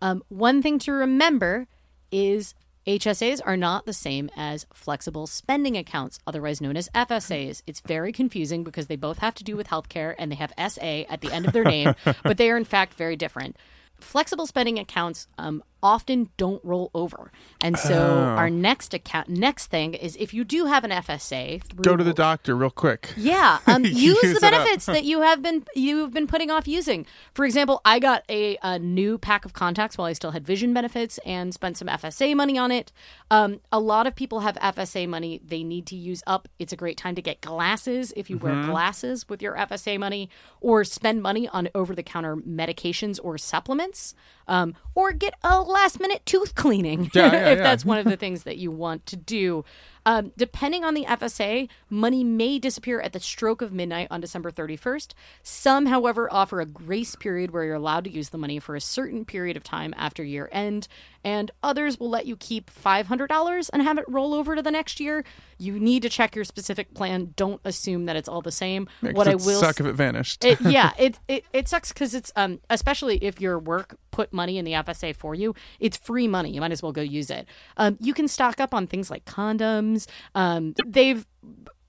Um, 0.00 0.22
one 0.28 0.62
thing 0.62 0.78
to 0.80 0.92
remember 0.92 1.66
is 2.10 2.54
HSAs 2.86 3.40
are 3.44 3.56
not 3.56 3.84
the 3.84 3.92
same 3.92 4.30
as 4.36 4.64
flexible 4.72 5.26
spending 5.26 5.76
accounts, 5.76 6.20
otherwise 6.26 6.60
known 6.60 6.76
as 6.76 6.88
FSAs. 6.94 7.62
It's 7.66 7.80
very 7.80 8.12
confusing 8.12 8.62
because 8.62 8.86
they 8.86 8.96
both 8.96 9.18
have 9.18 9.34
to 9.36 9.44
do 9.44 9.56
with 9.56 9.66
healthcare 9.68 10.14
and 10.18 10.30
they 10.30 10.36
have 10.36 10.52
SA 10.68 11.02
at 11.08 11.20
the 11.20 11.32
end 11.32 11.46
of 11.46 11.52
their 11.52 11.64
name, 11.64 11.94
but 12.22 12.36
they 12.36 12.50
are 12.50 12.56
in 12.56 12.64
fact 12.64 12.94
very 12.94 13.16
different. 13.16 13.56
Flexible 13.98 14.46
spending 14.46 14.78
accounts 14.78 15.26
um, 15.36 15.64
often 15.86 16.30
don't 16.36 16.62
roll 16.64 16.90
over, 16.94 17.30
and 17.60 17.78
so 17.78 17.94
Oh. 17.94 18.36
our 18.40 18.50
next 18.50 18.92
account, 18.92 19.28
next 19.28 19.66
thing 19.68 19.94
is 19.94 20.16
if 20.16 20.34
you 20.34 20.42
do 20.44 20.66
have 20.66 20.82
an 20.84 20.90
FSA, 20.90 21.62
through, 21.62 21.82
Go 21.82 21.96
to 21.96 22.02
the 22.04 22.12
doctor 22.12 22.56
real 22.56 22.70
quick. 22.70 23.14
yeah, 23.16 23.58
um, 23.66 23.84
use, 23.84 24.02
Use 24.22 24.34
the 24.34 24.40
benefits 24.40 24.86
that 24.86 25.04
you 25.04 25.20
have 25.22 25.42
been 25.42 25.64
you've 25.74 26.12
been 26.12 26.26
putting 26.26 26.50
off 26.50 26.66
using. 26.66 27.06
For 27.34 27.44
example, 27.44 27.80
I 27.84 27.98
got 28.00 28.24
a, 28.28 28.58
a 28.62 28.78
new 28.78 29.16
pack 29.18 29.44
of 29.44 29.52
contacts 29.52 29.96
while 29.96 30.06
I 30.08 30.12
still 30.14 30.32
had 30.32 30.44
vision 30.44 30.74
benefits 30.74 31.18
and 31.24 31.54
spent 31.54 31.76
some 31.76 31.88
FSA 31.88 32.34
money 32.34 32.58
on 32.58 32.70
it. 32.72 32.90
Um, 33.30 33.60
a 33.70 33.78
lot 33.80 34.06
of 34.06 34.14
people 34.16 34.40
have 34.40 34.56
FSA 34.56 35.08
money 35.08 35.40
they 35.46 35.62
need 35.62 35.86
to 35.86 35.96
use 35.96 36.22
up. 36.26 36.48
It's 36.58 36.72
a 36.72 36.76
great 36.76 36.96
time 36.96 37.14
to 37.14 37.22
get 37.22 37.40
glasses 37.40 38.12
if 38.16 38.28
you 38.30 38.38
wear 38.38 38.54
Mm-hmm. 38.56 38.70
glasses 38.70 39.28
with 39.28 39.42
your 39.42 39.54
FSA 39.56 39.98
money, 39.98 40.30
or 40.60 40.82
spend 40.84 41.22
money 41.22 41.46
on 41.48 41.68
over 41.74 41.94
the 41.94 42.02
counter 42.02 42.36
medications 42.36 43.18
or 43.22 43.36
supplements, 43.38 44.14
um, 44.48 44.74
or 44.94 45.12
get 45.12 45.34
a 45.42 45.60
last 45.60 46.00
minute 46.00 46.24
tooth 46.26 46.54
cleaning 46.54 47.10
Yeah, 47.12 47.32
yeah, 47.32 47.48
if 47.50 47.58
that's 47.58 47.84
one 47.84 47.98
of 47.98 48.04
the 48.04 48.16
things 48.16 48.44
that 48.44 48.56
you 48.58 48.70
want 48.70 49.06
to 49.06 49.16
do. 49.16 49.64
Um, 50.06 50.32
depending 50.36 50.84
on 50.84 50.94
the 50.94 51.04
FSA, 51.04 51.68
money 51.90 52.22
may 52.22 52.60
disappear 52.60 53.00
at 53.00 53.12
the 53.12 53.18
stroke 53.18 53.60
of 53.60 53.72
midnight 53.72 54.06
on 54.08 54.20
December 54.20 54.52
31st. 54.52 55.14
Some, 55.42 55.86
however, 55.86 56.32
offer 56.32 56.60
a 56.60 56.66
grace 56.66 57.16
period 57.16 57.50
where 57.50 57.64
you're 57.64 57.74
allowed 57.74 58.04
to 58.04 58.10
use 58.10 58.28
the 58.28 58.38
money 58.38 58.60
for 58.60 58.76
a 58.76 58.80
certain 58.80 59.24
period 59.24 59.56
of 59.56 59.64
time 59.64 59.92
after 59.96 60.22
year 60.22 60.48
end, 60.52 60.86
and 61.24 61.50
others 61.60 61.98
will 61.98 62.08
let 62.08 62.26
you 62.26 62.36
keep 62.36 62.70
$500 62.70 63.70
and 63.72 63.82
have 63.82 63.98
it 63.98 64.04
roll 64.06 64.32
over 64.32 64.54
to 64.54 64.62
the 64.62 64.70
next 64.70 65.00
year. 65.00 65.24
You 65.58 65.80
need 65.80 66.02
to 66.02 66.08
check 66.08 66.36
your 66.36 66.44
specific 66.44 66.94
plan. 66.94 67.32
Don't 67.34 67.60
assume 67.64 68.04
that 68.04 68.14
it's 68.14 68.28
all 68.28 68.42
the 68.42 68.52
same. 68.52 68.88
Yeah, 69.02 69.10
what 69.12 69.26
I 69.26 69.34
will 69.34 69.58
suck 69.58 69.80
if 69.80 69.86
it 69.86 69.94
vanished. 69.94 70.44
it, 70.44 70.60
yeah, 70.60 70.92
it, 70.98 71.18
it 71.26 71.44
it 71.52 71.66
sucks 71.66 71.92
because 71.92 72.14
it's 72.14 72.30
um 72.36 72.60
especially 72.70 73.16
if 73.24 73.40
your 73.40 73.58
work 73.58 73.96
put 74.10 74.32
money 74.32 74.56
in 74.56 74.64
the 74.64 74.72
FSA 74.72 75.14
for 75.16 75.34
you, 75.34 75.54
it's 75.80 75.96
free 75.96 76.28
money. 76.28 76.50
You 76.50 76.60
might 76.60 76.72
as 76.72 76.82
well 76.82 76.92
go 76.92 77.02
use 77.02 77.30
it. 77.30 77.46
Um, 77.76 77.96
you 78.00 78.14
can 78.14 78.28
stock 78.28 78.60
up 78.60 78.72
on 78.72 78.86
things 78.86 79.10
like 79.10 79.24
condoms. 79.24 79.95
Um, 80.34 80.74
they've 80.86 81.26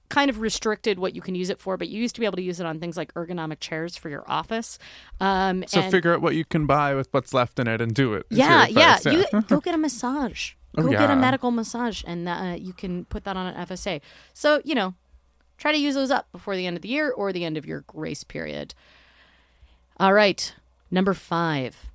kind 0.09 0.29
of 0.29 0.39
restricted 0.39 0.99
what 0.99 1.13
you 1.15 1.21
can 1.21 1.35
use 1.35 1.49
it 1.49 1.59
for, 1.59 1.75
but 1.77 1.89
you 1.89 2.01
used 2.01 2.15
to 2.15 2.21
be 2.21 2.25
able 2.25 2.37
to 2.37 2.41
use 2.41 2.59
it 2.59 2.65
on 2.65 2.79
things 2.79 2.95
like 2.95 3.13
ergonomic 3.13 3.59
chairs 3.59 3.97
for 3.97 4.09
your 4.09 4.23
office. 4.29 4.79
Um, 5.19 5.65
so 5.67 5.81
and- 5.81 5.91
figure 5.91 6.13
out 6.13 6.21
what 6.21 6.35
you 6.35 6.45
can 6.45 6.65
buy 6.65 6.95
with 6.95 7.09
what's 7.11 7.33
left 7.33 7.59
in 7.59 7.67
it 7.67 7.81
and 7.81 7.93
do 7.93 8.13
it. 8.13 8.25
yeah, 8.29 8.67
your 8.67 8.79
yeah. 8.79 8.99
You 9.05 9.25
go 9.47 9.59
get 9.67 9.75
a 9.75 9.77
massage. 9.77 10.53
Oh, 10.77 10.83
Go 10.83 10.89
get 10.89 11.09
a 11.09 11.15
medical 11.15 11.49
massage, 11.49 12.03
and 12.05 12.29
uh, 12.29 12.55
you 12.57 12.71
can 12.71 13.05
put 13.05 13.23
that 13.23 13.35
on 13.35 13.47
an 13.47 13.65
FSA. 13.65 13.99
So 14.33 14.61
you 14.63 14.75
know, 14.75 14.93
try 15.57 15.71
to 15.71 15.77
use 15.77 15.95
those 15.95 16.11
up 16.11 16.31
before 16.31 16.55
the 16.55 16.67
end 16.67 16.75
of 16.77 16.83
the 16.83 16.89
year 16.89 17.09
or 17.09 17.33
the 17.33 17.43
end 17.45 17.57
of 17.57 17.65
your 17.65 17.81
grace 17.81 18.23
period. 18.23 18.75
All 19.99 20.13
right, 20.13 20.53
number 20.91 21.15
five. 21.15 21.87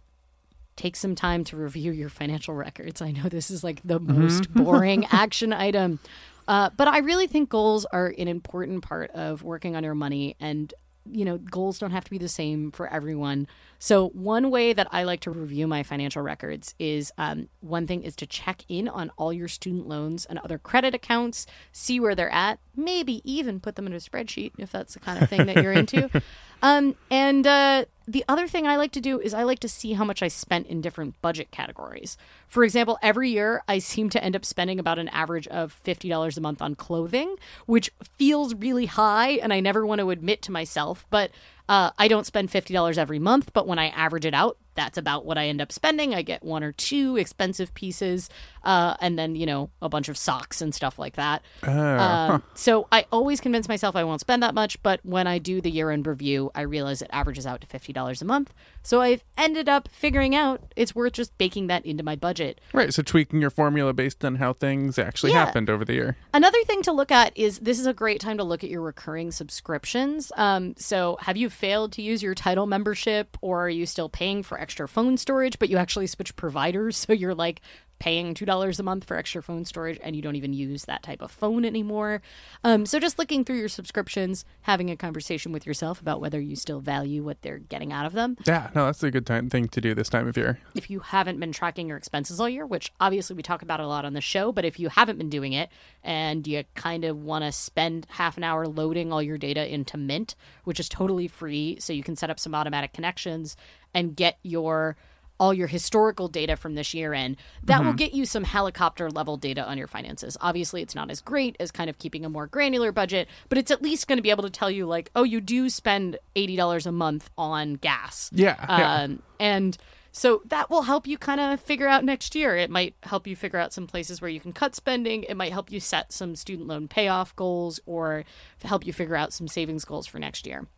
Take 0.83 0.97
some 0.97 1.15
time 1.15 1.45
to 1.45 1.57
review 1.57 1.93
your 1.93 2.09
financial 2.09 2.55
records. 2.55 3.01
I 3.01 3.13
know 3.13 3.29
this 3.29 3.53
is 3.53 3.63
like 3.63 3.81
the 3.85 4.01
Mm-hmm. 4.01 4.21
most 4.21 4.53
boring 4.55 5.07
action 5.13 5.53
item, 5.53 6.01
uh, 6.49 6.71
but 6.77 6.89
I 6.89 6.99
really 6.99 7.29
think 7.29 7.49
goals 7.49 7.85
are 7.85 8.13
an 8.19 8.27
important 8.27 8.83
part 8.83 9.13
of 9.13 9.45
working 9.45 9.77
on 9.77 9.85
your 9.85 9.95
money 9.95 10.35
and 10.41 10.75
you 11.11 11.25
know, 11.25 11.37
goals 11.37 11.81
don't 11.81 11.91
have 11.91 12.05
to 12.05 12.11
be 12.13 12.19
the 12.19 12.29
same 12.29 12.71
for 12.71 12.87
everyone. 12.87 13.49
So, 13.81 14.11
one 14.11 14.53
way 14.53 14.73
that 14.73 14.87
I 14.93 15.03
like 15.03 15.19
to 15.23 15.33
review 15.33 15.67
my 15.67 15.83
financial 15.83 16.23
records 16.23 16.77
is 16.79 17.11
um, 17.19 17.49
one 17.61 17.89
thing 17.89 18.05
is 18.05 18.15
to 18.17 18.27
check 18.27 18.65
in 18.69 18.87
on 18.89 19.11
all 19.17 19.33
your 19.33 19.49
student 19.49 19.89
loans 19.89 20.27
and 20.27 20.39
other 20.39 20.59
credit 20.59 20.95
accounts, 20.95 21.45
see 21.73 21.99
where 21.99 22.15
they're 22.15 22.31
at, 22.31 22.61
maybe 22.77 23.21
even 23.25 23.59
put 23.59 23.75
them 23.75 23.87
in 23.87 23.93
a 23.93 23.97
spreadsheet 23.97 24.53
if 24.59 24.71
that's 24.71 24.95
the 24.95 25.01
kind 25.01 25.21
of 25.21 25.29
thing 25.29 25.47
that 25.47 25.57
you're 25.57 25.73
into. 25.73 26.09
Um, 26.63 26.95
and 27.11 27.47
uh, 27.47 27.85
the 28.07 28.25
other 28.29 28.47
thing 28.47 28.67
I 28.67 28.77
like 28.77 28.93
to 28.93 29.01
do 29.01 29.21
is 29.21 29.35
I 29.35 29.43
like 29.43 29.59
to 29.61 29.69
see 29.69 29.93
how 29.93 30.05
much 30.05 30.23
I 30.23 30.29
spent 30.29 30.69
in 30.69 30.81
different 30.81 31.21
budget 31.21 31.51
categories. 31.51 32.17
For 32.47 32.65
example, 32.65 32.99
every 33.03 33.31
year 33.31 33.63
I 33.69 33.79
seem 33.79 34.11
to 34.11 34.23
end 34.23 34.37
up 34.37 34.45
spending 34.45 34.79
about 34.79 34.99
an 34.99 35.09
average 35.09 35.49
of 35.49 35.81
$50 35.85 36.37
a 36.37 36.41
month 36.41 36.63
on 36.63 36.75
clothing, 36.75 37.37
which 37.67 37.91
feels 38.17 38.55
really 38.55 38.87
high, 38.87 39.33
and 39.33 39.53
I 39.53 39.61
never 39.61 39.85
want 39.85 40.01
to 40.01 40.11
admit 40.11 40.41
to 40.43 40.53
myself, 40.53 41.05
but 41.11 41.31
uh, 41.73 41.91
I 41.99 42.07
don't 42.07 42.27
spend 42.27 42.51
$50 42.51 42.99
every 42.99 43.19
month, 43.19 43.53
but 43.55 43.67
when 43.67 43.79
I 43.79 43.87
average 43.89 44.27
it 44.27 44.35
out, 44.35 44.59
that's 44.75 44.97
about 44.97 45.27
what 45.27 45.37
I 45.37 45.49
end 45.49 45.61
up 45.61 45.71
spending. 45.71 46.15
I 46.15 46.23
get 46.23 46.43
one 46.43 46.63
or 46.63 46.73
two 46.73 47.17
expensive 47.19 47.75
pieces, 47.75 48.31
uh, 48.65 48.95
and 49.01 49.19
then, 49.19 49.35
you 49.35 49.45
know, 49.45 49.71
a 49.83 49.89
bunch 49.89 50.09
of 50.09 50.17
socks 50.17 50.63
and 50.63 50.75
stuff 50.75 50.99
like 50.99 51.17
that. 51.17 51.43
Um, 51.63 52.43
so 52.55 52.89
I 52.93 53.05
always 53.13 53.41
convince 53.41 53.69
myself 53.69 53.97
I 53.97 54.05
won't 54.05 54.21
spend 54.21 54.43
that 54.43 54.55
much, 54.55 54.83
but 54.83 55.01
when 55.05 55.27
I 55.27 55.39
do 55.39 55.61
the 55.61 55.71
year 55.71 55.91
end 55.91 56.07
review, 56.07 56.51
I 56.55 56.63
realize 56.63 57.03
it 57.03 57.11
averages 57.13 57.47
out 57.47 57.61
to 57.63 57.67
$50 57.67 58.23
a 58.23 58.25
month. 58.25 58.53
So 58.83 59.01
I've 59.01 59.23
ended 59.37 59.69
up 59.69 59.89
figuring 59.93 60.35
out 60.35 60.73
it's 60.77 60.95
worth 60.95 61.13
just 61.15 61.37
baking 61.39 61.67
that 61.69 61.85
into 61.85 62.03
my 62.03 62.17
budget. 62.17 62.61
Right, 62.73 62.93
so 62.95 63.03
tweaking 63.03 63.41
your 63.41 63.51
formula 63.51 63.93
based 63.93 64.25
on 64.25 64.37
how 64.37 64.53
things 64.55 64.99
actually 64.99 65.33
Yeah. 65.33 65.45
happened 65.45 65.69
over 65.71 65.85
the 65.85 65.95
year. 65.95 66.17
Another 66.35 66.63
thing 66.65 66.83
to 66.83 66.93
look 66.93 67.11
at 67.13 67.37
is 67.37 67.59
this 67.61 67.79
is 67.79 67.87
a 67.87 67.95
great 67.95 68.21
time 68.21 68.39
to 68.39 68.45
look 68.45 68.65
at 68.65 68.71
your 68.71 68.81
recurring 68.83 69.33
subscriptions. 69.33 70.33
Um, 70.37 70.75
so, 70.79 71.19
have 71.21 71.37
you 71.37 71.51
failed 71.63 71.93
to 71.93 72.03
use 72.03 72.25
your 72.25 72.35
title 72.35 72.67
membership, 72.67 73.39
or 73.41 73.67
are 73.67 73.71
you 73.71 73.87
still 73.87 74.09
paying 74.09 74.43
for 74.43 74.59
extra 74.61 74.89
phone 74.89 75.17
storage, 75.17 75.61
but 75.61 75.71
you 75.71 75.77
actually 75.77 76.09
switch 76.09 76.35
providers? 76.35 76.97
So, 77.07 77.13
you're 77.13 77.35
like 77.35 77.61
paying 77.99 78.35
$2 78.35 78.79
a 78.79 78.83
month 78.83 79.05
for 79.05 79.17
extra 79.17 79.43
phone 79.43 79.65
storage 79.65 79.99
and 80.03 80.17
you 80.17 80.23
don't 80.23 80.37
even 80.37 80.53
use 80.53 80.87
that 80.87 81.03
type 81.03 81.23
of 81.23 81.31
phone 81.31 81.65
anymore. 81.65 82.21
Um, 82.65 82.85
so, 82.85 82.99
just 82.99 83.19
looking 83.19 83.45
through 83.45 83.59
your 83.59 83.69
subscriptions, 83.69 84.45
having 84.63 84.91
a 84.91 84.97
conversation 84.97 85.53
with 85.53 85.67
yourself 85.67 86.01
about 86.01 86.21
whether 86.21 86.41
you 86.41 86.57
still 86.57 86.81
value 86.81 87.23
what 87.23 87.43
they're 87.43 87.59
getting 87.59 87.93
out 87.93 88.07
of 88.07 88.13
them. 88.13 88.37
Yeah, 88.45 88.71
no, 88.75 88.87
that's 88.87 89.03
a 89.03 89.11
good 89.11 89.27
time 89.27 89.49
thing 89.49 89.69
to 89.69 89.81
do 89.81 89.95
this 89.95 90.09
time 90.09 90.27
of 90.27 90.37
year. 90.37 90.59
if 90.75 90.91
you 90.91 91.01
haven't 91.01 91.39
been 91.39 91.53
tracking 91.53 91.89
your 91.89 91.97
expenses 91.97 92.41
all 92.41 92.49
year, 92.49 92.67
which 92.67 92.93
obviously 93.01 93.37
we 93.37 93.43
talk 93.43 93.63
about 93.63 93.81
a 93.81 93.87
lot 93.87 94.05
on 94.05 94.15
the 94.15 94.21
show, 94.21 94.53
but 94.53 94.65
if 94.65 94.81
you 94.81 94.89
haven't 94.89 95.19
been 95.19 95.31
doing 95.31 95.53
it 95.53 95.69
and 96.03 96.47
you 96.47 96.65
kind 96.75 97.05
of 97.05 97.23
want 97.23 97.45
to 97.45 97.53
spend 97.53 98.07
half 98.11 98.37
an 98.37 98.45
hour 98.45 98.67
loading 98.67 99.13
all 99.13 99.23
your 99.23 99.39
data 99.39 99.73
into 99.73 99.97
Mint, 99.97 100.35
which 100.65 100.81
is 100.81 100.89
totally 100.89 101.29
free, 101.29 101.77
so 101.79 101.93
you 101.93 102.03
can 102.03 102.17
set 102.17 102.31
up 102.31 102.41
some 102.41 102.55
automatic 102.55 102.93
connections 102.93 103.57
and 103.95 104.17
get 104.17 104.39
your 104.43 104.97
all 105.43 105.53
your 105.53 105.67
historical 105.67 106.29
data 106.29 106.55
from 106.55 106.77
this 106.77 106.95
year 106.95 107.13
in, 107.13 107.37
that 107.65 107.83
will 107.83 107.93
get 107.95 108.15
you 108.15 108.25
some 108.25 108.45
helicopter 108.45 109.11
level 109.11 109.37
data 109.37 109.67
on 109.67 109.77
your 109.77 109.89
finances. 109.89 110.37
Obviously, 110.41 110.83
it's 110.83 110.95
not 110.95 111.11
as 111.11 111.21
great 111.21 111.57
as 111.59 111.73
kind 111.73 111.91
of 111.91 111.99
keeping 111.99 112.25
a 112.25 112.29
more 112.29 112.47
granular 112.47 112.93
budget, 112.93 113.27
but 113.49 113.59
it's 113.59 113.73
at 113.73 113.83
least 113.83 114.07
going 114.07 114.19
to 114.19 114.23
be 114.23 114.31
able 114.31 114.45
to 114.45 114.51
tell 114.51 114.71
you, 114.71 114.87
like, 114.87 115.11
oh, 115.17 115.25
you 115.25 115.41
do 115.41 115.69
spend 115.69 116.17
$80 116.37 116.87
a 116.87 116.93
month 116.93 117.29
on 117.37 117.75
gas. 117.75 118.31
Yeah, 118.33 118.55
yeah. 118.69 119.03
Um, 119.03 119.23
and 119.41 119.77
so 120.13 120.43
that 120.45 120.71
will 120.71 120.83
help 120.83 121.09
you 121.09 121.19
kind 121.19 121.41
of 121.41 121.61
figure 121.61 121.89
out 121.89 122.05
next 122.05 122.37
year. 122.37 122.57
It 122.57 122.71
might 122.71 122.95
help 123.03 123.27
you 123.27 123.35
figure 123.35 123.59
out 123.59 123.73
some 123.73 123.89
places 123.89 124.21
where 124.21 124.31
you 124.31 124.39
can 124.39 124.53
cut 124.53 124.77
spending. 124.77 125.25
It 125.25 125.37
might 125.37 125.51
help 125.51 125.73
you 125.73 125.81
set 125.81 126.13
some 126.13 126.37
student 126.37 126.69
loan 126.69 126.87
payoff 126.87 127.35
goals 127.35 127.81
or 127.85 128.25
help 128.63 128.87
you 128.87 128.93
figure 128.93 129.17
out 129.17 129.33
some 129.33 129.49
savings 129.49 129.85
goals 129.85 130.07
for 130.07 130.21
next 130.21 130.47
year. 130.47 130.69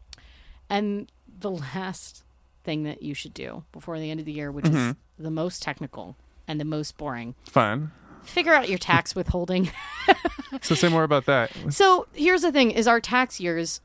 And 0.70 1.12
the 1.28 1.50
last 1.74 2.23
thing 2.64 2.84
that 2.84 3.02
you 3.02 3.14
should 3.14 3.34
do 3.34 3.64
before 3.72 3.98
the 3.98 4.10
end 4.10 4.20
of 4.20 4.26
the 4.26 4.32
year, 4.32 4.50
which 4.50 4.66
is 4.66 4.94
the 5.18 5.30
most 5.30 5.62
technical, 5.62 6.16
and 6.48 6.58
the 6.60 6.64
most 6.64 6.96
boring. 6.96 7.34
Fun. 7.48 7.92
Figure 8.24 8.54
out 8.54 8.68
your 8.68 8.78
tax 8.78 9.14
withholding. 9.16 9.70
So 10.62 10.74
say 10.74 10.88
more 10.88 11.04
about 11.04 11.26
that. 11.26 11.50
So 11.70 12.06
here's 12.14 12.42
the 12.42 12.52
thing: 12.52 12.70
is 12.70 12.86
our 12.88 13.00
tax 13.00 13.40
years, 13.40 13.80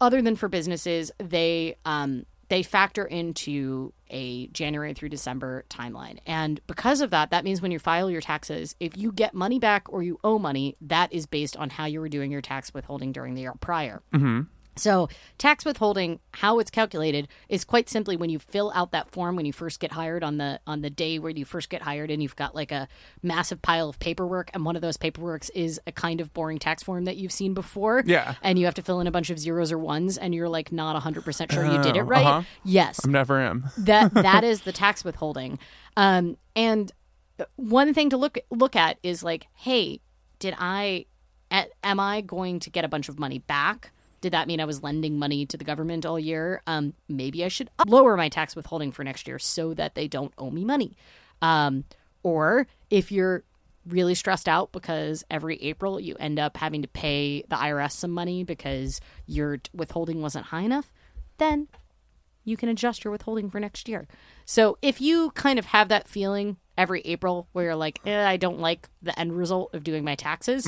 other 0.00 0.22
than 0.22 0.36
for 0.36 0.48
businesses, 0.48 1.10
they 1.18 1.76
um, 1.84 2.24
they 2.48 2.62
factor 2.62 3.04
into 3.04 3.92
a 4.08 4.46
January 4.48 4.94
through 4.94 5.08
December 5.08 5.64
timeline, 5.68 6.18
and 6.26 6.60
because 6.66 7.00
of 7.00 7.10
that, 7.10 7.30
that 7.30 7.44
means 7.44 7.60
when 7.60 7.70
you 7.70 7.78
file 7.78 8.10
your 8.10 8.20
taxes, 8.20 8.76
if 8.78 8.96
you 8.96 9.10
get 9.12 9.34
money 9.34 9.58
back 9.58 9.92
or 9.92 10.02
you 10.02 10.18
owe 10.22 10.38
money, 10.38 10.76
that 10.80 11.12
is 11.12 11.26
based 11.26 11.56
on 11.56 11.70
how 11.70 11.84
you 11.86 12.00
were 12.00 12.08
doing 12.08 12.30
your 12.30 12.42
tax 12.42 12.72
withholding 12.72 13.12
during 13.12 13.34
the 13.34 13.42
year 13.42 13.54
prior. 13.60 14.02
Mm-hmm. 14.12 14.42
So, 14.76 15.08
tax 15.38 15.64
withholding, 15.64 16.18
how 16.32 16.58
it's 16.58 16.70
calculated 16.70 17.28
is 17.48 17.64
quite 17.64 17.88
simply 17.88 18.16
when 18.16 18.30
you 18.30 18.38
fill 18.38 18.72
out 18.74 18.90
that 18.92 19.10
form 19.10 19.36
when 19.36 19.44
you 19.44 19.52
first 19.52 19.80
get 19.80 19.92
hired 19.92 20.24
on 20.24 20.38
the 20.38 20.60
on 20.66 20.80
the 20.82 20.90
day 20.90 21.18
where 21.18 21.30
you 21.30 21.44
first 21.44 21.68
get 21.68 21.82
hired 21.82 22.10
and 22.10 22.22
you've 22.22 22.36
got 22.36 22.54
like 22.54 22.72
a 22.72 22.88
massive 23.22 23.60
pile 23.60 23.88
of 23.88 23.98
paperwork 23.98 24.50
and 24.54 24.64
one 24.64 24.74
of 24.76 24.82
those 24.82 24.96
paperworks 24.96 25.50
is 25.54 25.80
a 25.86 25.92
kind 25.92 26.20
of 26.20 26.32
boring 26.32 26.58
tax 26.58 26.82
form 26.82 27.04
that 27.04 27.16
you've 27.16 27.32
seen 27.32 27.52
before. 27.54 28.02
Yeah. 28.06 28.34
And 28.42 28.58
you 28.58 28.64
have 28.64 28.74
to 28.76 28.82
fill 28.82 29.00
in 29.00 29.06
a 29.06 29.10
bunch 29.10 29.28
of 29.30 29.38
zeros 29.38 29.70
or 29.72 29.78
ones 29.78 30.16
and 30.16 30.34
you're 30.34 30.48
like 30.48 30.72
not 30.72 31.00
100% 31.02 31.52
sure 31.52 31.64
you 31.66 31.82
did 31.82 31.96
it 31.96 32.00
Oh, 32.00 32.04
right. 32.04 32.24
uh-huh. 32.26 32.42
Yes 32.64 33.00
I 33.04 33.08
never 33.08 33.40
am. 33.40 33.68
that 33.78 34.14
that 34.14 34.42
is 34.44 34.62
the 34.62 34.72
tax 34.72 35.04
withholding 35.04 35.58
um 35.96 36.36
and 36.56 36.92
one 37.56 37.92
thing 37.92 38.08
to 38.10 38.16
look 38.16 38.38
look 38.50 38.74
at 38.76 38.98
is 39.02 39.22
like 39.22 39.46
hey 39.54 40.00
did 40.38 40.54
i 40.58 41.04
am 41.82 42.00
i 42.00 42.20
going 42.20 42.60
to 42.60 42.70
get 42.70 42.84
a 42.84 42.88
bunch 42.88 43.08
of 43.08 43.18
money 43.18 43.38
back 43.40 43.90
did 44.22 44.32
that 44.32 44.48
mean 44.48 44.60
i 44.60 44.64
was 44.64 44.82
lending 44.82 45.18
money 45.18 45.44
to 45.44 45.58
the 45.58 45.64
government 45.64 46.06
all 46.06 46.18
year 46.18 46.62
um 46.66 46.94
maybe 47.08 47.44
i 47.44 47.48
should 47.48 47.68
lower 47.86 48.16
my 48.16 48.30
tax 48.30 48.56
withholding 48.56 48.90
for 48.90 49.04
next 49.04 49.28
year 49.28 49.38
so 49.38 49.74
that 49.74 49.94
they 49.94 50.08
don't 50.08 50.32
owe 50.38 50.50
me 50.50 50.64
money 50.64 50.96
um 51.42 51.84
or 52.22 52.66
if 52.88 53.12
you're 53.12 53.44
really 53.86 54.14
stressed 54.14 54.48
out 54.48 54.70
because 54.72 55.24
every 55.30 55.56
April 55.56 55.98
you 55.98 56.14
end 56.20 56.38
up 56.38 56.56
having 56.56 56.82
to 56.82 56.88
pay 56.88 57.42
the 57.48 57.56
IRS 57.56 57.92
some 57.92 58.12
money 58.12 58.44
because 58.44 59.00
your 59.26 59.58
withholding 59.74 60.22
wasn't 60.22 60.46
high 60.46 60.60
enough, 60.60 60.92
then 61.38 61.66
you 62.44 62.56
can 62.56 62.68
adjust 62.68 63.04
your 63.04 63.10
withholding 63.10 63.50
for 63.50 63.58
next 63.60 63.88
year. 63.88 64.06
So 64.44 64.78
if 64.82 65.00
you 65.00 65.30
kind 65.32 65.58
of 65.58 65.66
have 65.66 65.88
that 65.88 66.08
feeling 66.08 66.58
every 66.78 67.00
April 67.02 67.48
where 67.52 67.66
you're 67.66 67.76
like, 67.76 68.00
eh, 68.06 68.24
I 68.24 68.36
don't 68.36 68.60
like 68.60 68.88
the 69.02 69.18
end 69.18 69.36
result 69.36 69.74
of 69.74 69.84
doing 69.84 70.04
my 70.04 70.14
taxes. 70.14 70.66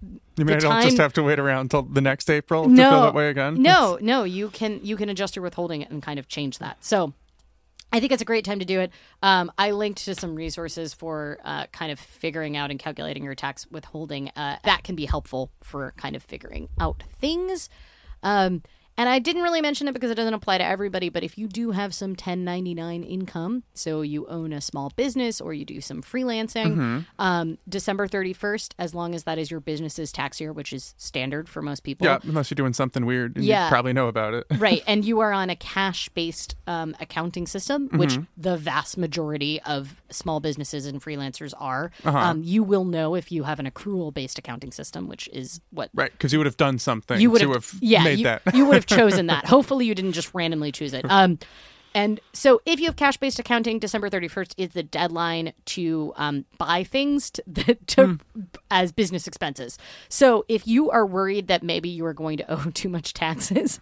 You 0.00 0.44
mean 0.44 0.56
I 0.56 0.60
don't 0.60 0.82
just 0.82 0.98
have 0.98 1.12
to 1.14 1.22
wait 1.22 1.38
around 1.38 1.62
until 1.62 1.82
the 1.82 2.00
next 2.00 2.30
April 2.30 2.64
to 2.64 2.70
No, 2.70 2.90
feel 2.90 3.02
that 3.02 3.14
way 3.14 3.28
again? 3.30 3.60
No, 3.60 3.98
no, 4.00 4.24
you 4.24 4.50
can 4.50 4.80
you 4.84 4.96
can 4.96 5.08
adjust 5.08 5.34
your 5.34 5.42
withholding 5.42 5.82
and 5.82 6.02
kind 6.02 6.18
of 6.18 6.28
change 6.28 6.58
that. 6.58 6.84
So 6.84 7.14
I 7.92 8.00
think 8.00 8.12
it's 8.12 8.22
a 8.22 8.26
great 8.26 8.44
time 8.44 8.58
to 8.58 8.64
do 8.64 8.80
it. 8.80 8.92
Um, 9.22 9.50
I 9.58 9.70
linked 9.70 10.04
to 10.04 10.14
some 10.14 10.34
resources 10.34 10.94
for 10.94 11.38
uh, 11.44 11.66
kind 11.72 11.90
of 11.90 11.98
figuring 11.98 12.56
out 12.56 12.70
and 12.70 12.78
calculating 12.78 13.24
your 13.24 13.34
tax 13.34 13.66
withholding. 13.70 14.28
Uh, 14.36 14.58
that 14.64 14.84
can 14.84 14.94
be 14.94 15.06
helpful 15.06 15.50
for 15.62 15.92
kind 15.96 16.14
of 16.14 16.22
figuring 16.22 16.68
out 16.78 17.02
things. 17.18 17.68
Um, 18.22 18.62
and 18.98 19.08
I 19.08 19.18
didn't 19.18 19.42
really 19.42 19.62
mention 19.62 19.88
it 19.88 19.94
because 19.94 20.10
it 20.10 20.16
doesn't 20.16 20.34
apply 20.34 20.58
to 20.58 20.64
everybody, 20.64 21.08
but 21.08 21.22
if 21.22 21.38
you 21.38 21.48
do 21.48 21.70
have 21.70 21.94
some 21.94 22.10
1099 22.10 23.02
income, 23.02 23.62
so 23.74 24.02
you 24.02 24.26
own 24.26 24.52
a 24.52 24.60
small 24.60 24.90
business 24.96 25.40
or 25.40 25.54
you 25.54 25.64
do 25.64 25.80
some 25.80 26.02
freelancing, 26.02 27.04
um, 27.18 27.58
December 27.68 28.06
31st, 28.08 28.74
as 28.78 28.94
long 28.94 29.14
as 29.14 29.24
that 29.24 29.38
is 29.38 29.50
your 29.50 29.60
business's 29.60 30.12
tax 30.12 30.40
year, 30.40 30.52
which 30.52 30.72
is 30.72 30.94
standard 30.98 31.48
for 31.48 31.62
most 31.62 31.80
people. 31.84 32.06
Yeah, 32.06 32.18
unless 32.24 32.50
you're 32.50 32.56
doing 32.56 32.72
something 32.74 33.06
weird 33.06 33.36
and 33.36 33.44
Yeah. 33.44 33.66
you 33.66 33.70
probably 33.70 33.92
know 33.92 34.08
about 34.08 34.34
it. 34.34 34.46
right 34.58 34.82
and 34.86 35.04
you 35.08 35.20
are 35.20 35.32
on 35.32 35.48
a 35.50 35.56
cash 35.56 36.08
based 36.10 36.56
um, 36.66 36.94
accounting 37.00 37.46
system 37.46 37.88
which 37.92 38.08
Mm-hmm. 38.08 38.22
the 38.36 38.56
vast 38.56 38.96
majority 38.98 39.60
of 39.62 40.02
small 40.10 40.40
businesses 40.40 40.86
and 40.86 41.00
freelancers 41.00 41.52
are 41.58 41.90
Uh-huh. 42.04 42.18
um, 42.18 42.42
you 42.42 42.62
will 42.64 42.84
know 42.84 43.14
if 43.14 43.30
you 43.30 43.44
have 43.44 43.60
an 43.60 43.70
accrual 43.70 44.12
based 44.12 44.38
accounting 44.38 44.72
system 44.72 45.06
which 45.08 45.28
is 45.32 45.60
what 45.70 45.90
Right, 45.94 46.10
because 46.10 46.32
you 46.32 46.38
would 46.40 46.46
have 46.46 46.56
done 46.56 46.78
something 46.78 47.20
you 47.20 47.30
would 47.30 47.40
to 47.42 47.52
have, 47.52 47.70
have 47.70 47.78
yeah, 47.82 48.02
made 48.04 48.18
you, 48.20 48.24
that. 48.24 48.42
you 48.54 48.64
would 48.66 48.74
have 48.74 48.86
chosen 48.88 49.26
that 49.26 49.46
hopefully 49.46 49.86
you 49.86 49.94
didn't 49.94 50.12
just 50.12 50.34
randomly 50.34 50.72
choose 50.72 50.92
it 50.94 51.04
um, 51.10 51.38
and 51.94 52.20
so 52.32 52.60
if 52.66 52.78
you 52.80 52.86
have 52.86 52.96
cash 52.96 53.16
based 53.16 53.38
accounting 53.38 53.78
december 53.78 54.10
31st 54.10 54.54
is 54.56 54.70
the 54.70 54.82
deadline 54.82 55.52
to 55.64 56.12
um, 56.16 56.44
buy 56.58 56.82
things 56.84 57.30
to, 57.54 57.74
to 57.74 58.06
Hmm. 58.06 58.14
as 58.70 58.92
business 58.92 59.26
expenses 59.26 59.78
so 60.08 60.44
if 60.48 60.66
you 60.66 60.90
are 60.90 61.06
worried 61.06 61.46
that 61.48 61.62
maybe 61.62 61.88
you 61.88 62.04
are 62.04 62.14
going 62.14 62.36
to 62.38 62.44
owe 62.52 62.70
too 62.72 62.88
much 62.88 63.14
taxes 63.14 63.80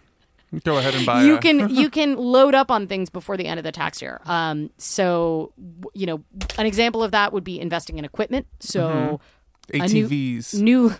Go 0.63 0.77
ahead 0.77 0.95
and 0.95 1.05
buy 1.05 1.23
you 1.25 1.35
a- 1.35 1.39
can 1.39 1.69
you 1.75 1.89
can 1.89 2.15
load 2.15 2.55
up 2.55 2.71
on 2.71 2.87
things 2.87 3.09
before 3.09 3.35
the 3.35 3.45
end 3.47 3.59
of 3.59 3.65
the 3.65 3.71
tax 3.73 4.01
year. 4.01 4.21
Um, 4.25 4.69
so 4.77 5.51
you 5.93 6.05
know, 6.05 6.23
an 6.57 6.65
example 6.65 7.03
of 7.03 7.11
that 7.11 7.33
would 7.33 7.43
be 7.43 7.59
investing 7.59 7.97
in 7.97 8.05
equipment. 8.05 8.47
So 8.61 9.19
new- 9.73 9.81
ATVs. 9.81 10.53
new. 10.61 10.93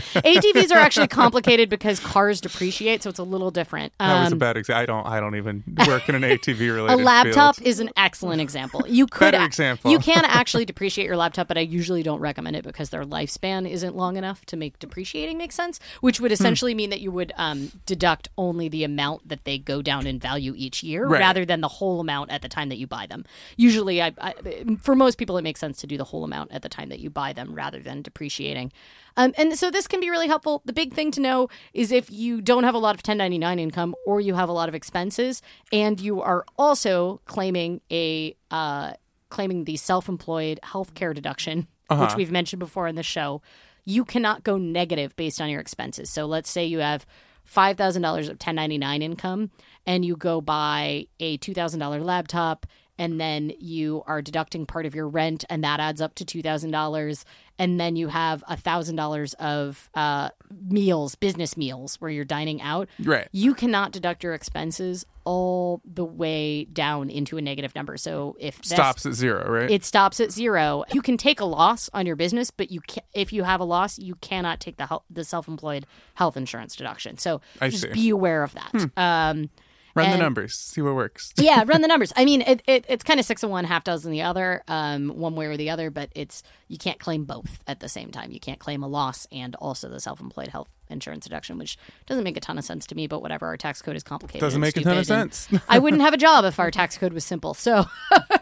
ATVs 0.00 0.70
are 0.72 0.78
actually 0.78 1.08
complicated 1.08 1.68
because 1.68 2.00
cars 2.00 2.40
depreciate, 2.40 3.02
so 3.02 3.10
it's 3.10 3.18
a 3.18 3.24
little 3.24 3.50
different. 3.50 3.92
that 3.98 4.22
was 4.22 4.32
a 4.32 4.34
Um, 4.34 4.38
bad 4.38 4.56
example. 4.56 4.82
I 4.82 4.86
don't. 4.86 5.06
I 5.06 5.20
don't 5.20 5.36
even 5.36 5.64
work 5.86 6.08
in 6.08 6.14
an 6.14 6.22
ATV 6.22 6.58
related. 6.74 7.00
a 7.00 7.02
laptop 7.04 7.56
field. 7.56 7.68
is 7.68 7.80
an 7.80 7.90
excellent 7.96 8.40
example. 8.40 8.84
You 8.88 9.06
could 9.06 9.32
Better 9.32 9.44
example. 9.44 9.90
You 9.90 9.98
can 9.98 10.24
actually 10.24 10.64
depreciate 10.64 11.06
your 11.06 11.16
laptop, 11.16 11.48
but 11.48 11.56
I 11.58 11.62
usually 11.62 12.02
don't 12.02 12.20
recommend 12.20 12.56
it 12.56 12.64
because 12.64 12.90
their 12.90 13.04
lifespan 13.04 13.68
isn't 13.68 13.96
long 13.96 14.16
enough 14.16 14.44
to 14.46 14.56
make 14.56 14.78
depreciating 14.78 15.38
make 15.38 15.52
sense. 15.52 15.80
Which 16.00 16.18
Hmm. 16.18 16.22
would 16.24 16.32
essentially 16.32 16.74
mean 16.74 16.90
that 16.90 17.00
you 17.00 17.10
would 17.12 17.32
um, 17.36 17.70
deduct 17.86 18.28
only 18.36 18.68
the 18.68 18.84
amount 18.84 19.28
that 19.28 19.44
they 19.44 19.58
go 19.58 19.82
down 19.82 20.06
in 20.06 20.18
value 20.18 20.54
each 20.56 20.82
year, 20.82 21.06
Right. 21.06 21.20
rather 21.20 21.44
than 21.44 21.60
the 21.60 21.68
whole 21.68 22.00
amount 22.00 22.30
at 22.30 22.42
the 22.42 22.48
time 22.48 22.68
that 22.68 22.78
you 22.78 22.86
buy 22.86 23.06
them. 23.06 23.24
Usually, 23.56 24.02
I, 24.02 24.12
I, 24.20 24.34
for 24.80 24.94
most 24.94 25.18
people, 25.18 25.36
it 25.38 25.42
makes 25.42 25.60
sense 25.60 25.78
to 25.78 25.86
do 25.86 25.96
the 25.96 26.04
whole 26.04 26.24
amount 26.24 26.52
at 26.52 26.62
the 26.62 26.68
time 26.68 26.88
that 26.88 27.00
you 27.00 27.10
buy 27.10 27.32
them, 27.32 27.54
rather 27.54 27.80
than 27.80 28.02
depreciating. 28.02 28.72
Um, 29.18 29.34
and 29.36 29.58
so 29.58 29.70
this 29.72 29.88
can 29.88 29.98
be 29.98 30.10
really 30.10 30.28
helpful. 30.28 30.62
The 30.64 30.72
big 30.72 30.94
thing 30.94 31.10
to 31.10 31.20
know 31.20 31.48
is 31.74 31.90
if 31.90 32.08
you 32.08 32.40
don't 32.40 32.62
have 32.62 32.76
a 32.76 32.78
lot 32.78 32.94
of 32.94 32.98
1099 32.98 33.58
income 33.58 33.96
or 34.06 34.20
you 34.20 34.34
have 34.34 34.48
a 34.48 34.52
lot 34.52 34.68
of 34.68 34.76
expenses 34.76 35.42
and 35.72 36.00
you 36.00 36.22
are 36.22 36.44
also 36.56 37.20
claiming 37.24 37.80
a 37.90 38.36
uh, 38.52 38.92
claiming 39.28 39.64
the 39.64 39.76
self-employed 39.76 40.60
health 40.62 40.94
care 40.94 41.12
deduction, 41.12 41.66
which 41.90 42.14
we've 42.14 42.30
mentioned 42.30 42.60
before 42.60 42.86
in 42.86 42.94
the 42.94 43.02
show, 43.02 43.42
you 43.84 44.04
cannot 44.04 44.44
go 44.44 44.56
negative 44.56 45.16
based 45.16 45.40
on 45.40 45.50
your 45.50 45.60
expenses. 45.60 46.08
So 46.08 46.24
let's 46.24 46.48
say 46.48 46.64
you 46.64 46.78
have 46.78 47.04
$5,000 47.52 47.96
of 47.96 48.28
1099 48.28 49.02
income 49.02 49.50
and 49.84 50.04
you 50.04 50.16
go 50.16 50.40
buy 50.40 51.08
a 51.18 51.38
$2,000 51.38 52.04
laptop 52.04 52.66
and 52.98 53.20
then 53.20 53.52
you 53.58 54.02
are 54.06 54.20
deducting 54.20 54.66
part 54.66 54.86
of 54.86 54.94
your 54.94 55.08
rent 55.08 55.44
and 55.48 55.62
that 55.64 55.80
adds 55.80 56.00
up 56.00 56.14
to 56.16 56.24
$2,000 56.24 57.24
and 57.58 57.80
then 57.80 57.96
you 57.96 58.08
have 58.08 58.44
$1,000 58.48 59.34
of 59.34 59.90
uh, 59.94 60.30
meals, 60.68 61.14
business 61.14 61.56
meals 61.56 61.96
where 62.00 62.10
you're 62.10 62.24
dining 62.24 62.62
out. 62.62 62.88
Right. 63.02 63.28
You 63.32 63.54
cannot 63.54 63.92
deduct 63.92 64.22
your 64.22 64.34
expenses 64.34 65.04
all 65.24 65.82
the 65.84 66.04
way 66.04 66.64
down 66.64 67.10
into 67.10 67.36
a 67.36 67.42
negative 67.42 67.74
number. 67.74 67.96
So 67.96 68.36
if 68.38 68.64
stops 68.64 69.04
at 69.04 69.12
zero, 69.12 69.46
right? 69.50 69.70
it 69.70 69.84
stops 69.84 70.20
at 70.20 70.30
zero. 70.30 70.84
You 70.92 71.02
can 71.02 71.18
take 71.18 71.40
a 71.40 71.44
loss 71.44 71.90
on 71.92 72.06
your 72.06 72.16
business, 72.16 72.50
but 72.50 72.70
you 72.70 72.80
can, 72.80 73.02
if 73.12 73.32
you 73.32 73.42
have 73.42 73.60
a 73.60 73.64
loss, 73.64 73.98
you 73.98 74.14
cannot 74.16 74.58
take 74.58 74.78
the 74.78 75.00
the 75.10 75.24
self 75.24 75.46
employed 75.46 75.84
health 76.14 76.38
insurance 76.38 76.74
deduction. 76.74 77.18
So 77.18 77.42
I 77.60 77.68
just 77.68 77.82
see. 77.82 77.88
Hmm. 77.88 77.94
be 77.94 78.08
aware 78.08 78.42
of 78.42 78.54
that. 78.54 78.90
Um, 78.96 79.50
Run 79.94 80.10
the 80.10 80.18
numbers, 80.18 80.54
see 80.54 80.80
what 80.80 80.94
works. 80.94 81.32
yeah, 81.38 81.64
run 81.66 81.80
the 81.80 81.88
numbers. 81.88 82.12
I 82.16 82.24
mean, 82.24 82.42
it, 82.42 82.62
it, 82.66 82.84
it's 82.88 83.02
kind 83.02 83.18
of 83.18 83.26
six 83.26 83.42
of 83.42 83.50
one, 83.50 83.64
half 83.64 83.84
dozen 83.84 84.12
the 84.12 84.22
other, 84.22 84.62
um, 84.68 85.08
one 85.08 85.34
way 85.34 85.46
or 85.46 85.56
the 85.56 85.70
other. 85.70 85.90
But 85.90 86.10
it's 86.14 86.42
you 86.68 86.78
can't 86.78 86.98
claim 86.98 87.24
both 87.24 87.62
at 87.66 87.80
the 87.80 87.88
same 87.88 88.10
time. 88.10 88.30
You 88.30 88.40
can't 88.40 88.58
claim 88.58 88.82
a 88.82 88.88
loss 88.88 89.26
and 89.32 89.54
also 89.56 89.88
the 89.88 90.00
self 90.00 90.20
employed 90.20 90.48
health 90.48 90.68
insurance 90.88 91.24
deduction, 91.24 91.58
which 91.58 91.78
doesn't 92.06 92.24
make 92.24 92.36
a 92.36 92.40
ton 92.40 92.58
of 92.58 92.64
sense 92.64 92.86
to 92.86 92.94
me. 92.94 93.06
But 93.06 93.22
whatever, 93.22 93.46
our 93.46 93.56
tax 93.56 93.82
code 93.82 93.96
is 93.96 94.02
complicated. 94.02 94.40
Doesn't 94.40 94.60
make 94.60 94.76
a 94.76 94.82
ton 94.82 94.98
of 94.98 95.06
sense. 95.06 95.48
I 95.68 95.78
wouldn't 95.78 96.02
have 96.02 96.14
a 96.14 96.18
job 96.18 96.44
if 96.44 96.58
our 96.58 96.70
tax 96.70 96.98
code 96.98 97.12
was 97.12 97.24
simple. 97.24 97.54
So, 97.54 97.86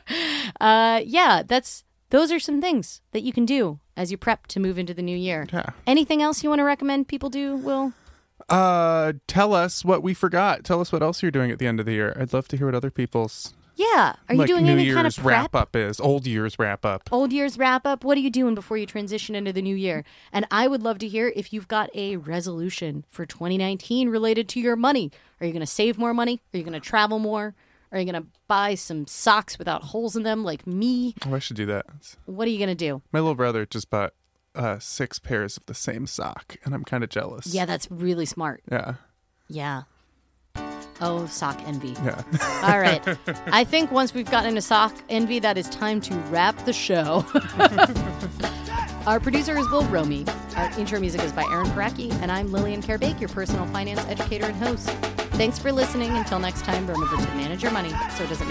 uh, 0.61 1.01
yeah, 1.05 1.43
that's 1.47 1.85
those 2.11 2.31
are 2.31 2.39
some 2.39 2.61
things 2.61 3.01
that 3.13 3.23
you 3.23 3.33
can 3.33 3.45
do 3.45 3.81
as 3.97 4.11
you 4.11 4.17
prep 4.17 4.47
to 4.49 4.61
move 4.61 4.79
into 4.79 4.95
the 4.95 5.03
new 5.03 5.17
year. 5.17 5.47
Yeah. 5.53 5.71
Anything 5.87 6.23
else 6.23 6.43
you 6.43 6.49
want 6.49 6.61
to 6.61 6.65
recommend 6.65 7.09
people 7.09 7.31
do? 7.31 7.57
Will 7.57 7.93
Uh, 8.49 9.15
tell 9.27 9.55
us 9.55 9.85
what 9.85 10.03
we 10.03 10.15
forgot. 10.15 10.65
Tell 10.65 10.81
us 10.81 10.93
what 10.93 11.03
else 11.03 11.23
you're 11.23 11.31
doing 11.33 11.51
at 11.51 11.59
the 11.59 11.67
end 11.67 11.81
of 11.81 11.87
the 11.87 11.93
year. 11.93 12.17
I'd 12.19 12.33
love 12.33 12.49
to 12.49 12.57
hear 12.57 12.67
what 12.67 12.75
other 12.75 12.91
people's 12.91 13.55
yeah, 13.77 14.15
are 14.29 14.35
you 14.35 14.39
like 14.39 14.49
doing 14.49 14.65
New 14.65 14.73
any 14.73 14.85
Year's 14.85 14.95
kind 14.95 15.07
of 15.07 15.15
prep? 15.15 15.25
wrap 15.27 15.55
up 15.55 15.77
is. 15.77 16.01
Old 16.01 16.27
Year's 16.27 16.59
wrap 16.59 16.87
up. 16.87 17.11
Old 17.13 17.31
year's 17.31 17.59
wrap 17.59 17.87
up. 17.87 18.05
What 18.05 18.17
are 18.17 18.23
you 18.23 18.31
doing 18.31 18.55
before 18.55 18.79
you 18.79 18.87
transition 18.87 19.35
into 19.35 19.53
the 19.53 19.61
new 19.61 19.77
year? 19.77 20.03
And 20.33 20.47
I 20.51 20.67
would 20.67 20.83
love 20.83 20.97
to 21.01 21.09
hear 21.09 21.31
if 21.37 21.53
you've 21.53 21.69
got 21.69 21.91
a 21.95 22.17
resolution 22.17 23.05
for 23.11 23.27
2019 23.27 24.09
related 24.09 24.49
to 24.51 24.61
your 24.61 24.77
money. 24.77 25.13
Are 25.41 25.47
you 25.47 25.53
going 25.53 25.61
to 25.61 25.67
save 25.67 25.99
more 25.99 26.15
money? 26.15 26.41
Are 26.55 26.57
you 26.57 26.65
going 26.65 26.73
to 26.73 26.81
travel 26.81 27.19
more? 27.19 27.55
Are 27.93 27.99
you 27.99 28.11
going 28.11 28.23
to 28.23 28.29
buy 28.49 28.77
some 28.77 29.07
socks 29.07 29.59
without 29.59 29.85
holes 29.85 30.17
in 30.17 30.23
them 30.23 30.43
like 30.43 30.67
me? 30.67 31.15
Oh, 31.27 31.35
I 31.35 31.39
should 31.39 31.57
do 31.57 31.67
that. 31.67 31.85
What 32.25 32.49
are 32.49 32.51
you 32.51 32.59
going 32.59 32.69
to 32.71 32.75
do? 32.75 33.03
My 33.13 33.21
little 33.21 33.35
brother 33.35 33.67
just 33.67 33.91
bought 33.91 34.15
uh, 34.57 34.79
six 34.79 35.19
pairs 35.19 35.57
of 35.57 35.67
the 35.67 35.75
same 35.75 36.07
sock, 36.07 36.57
and 36.65 36.75
I'm 36.75 36.85
kind 36.85 37.05
of 37.05 37.11
jealous. 37.11 37.47
Yeah, 37.55 37.67
that's 37.67 37.91
really 37.91 38.27
smart. 38.27 38.63
Yeah. 38.71 38.95
Yeah. 39.49 39.83
Oh, 41.01 41.27
sock 41.27 41.61
envy. 41.67 41.95
Yeah. 42.05 42.23
All 42.63 42.81
right. 42.81 43.03
I 43.53 43.65
think 43.65 43.93
once 43.93 44.15
we've 44.15 44.31
gotten 44.31 44.51
into 44.51 44.63
sock 44.63 44.95
envy, 45.09 45.39
that 45.41 45.59
is 45.59 45.69
time 45.69 46.01
to 46.03 46.15
wrap 46.31 46.57
the 46.65 46.73
show. 46.73 47.25
Our 49.07 49.21
producer 49.21 49.57
is 49.57 49.69
Will 49.71 49.85
Romy. 49.85 50.25
Our 50.57 50.77
intro 50.81 50.99
music 50.99 51.23
is 51.23 51.33
by 51.33 51.45
Aaron 51.45 51.67
Parecki, 51.69 52.11
and 52.23 52.33
I'm 52.33 52.51
Lillian 52.51 52.83
Karabaic, 52.83 53.21
your 53.21 53.29
personal 53.29 53.67
finance 53.67 54.01
educator 54.07 54.47
and 54.47 54.57
host. 54.57 54.89
Thanks 55.37 55.59
for 55.59 55.71
listening. 55.71 56.11
Until 56.17 56.39
next 56.39 56.63
time, 56.65 56.87
remember 56.87 57.15
to 57.15 57.35
manage 57.37 57.63
your 57.63 57.71
money 57.71 57.91
so 58.17 58.25
it 58.25 58.31
doesn't 58.31 58.45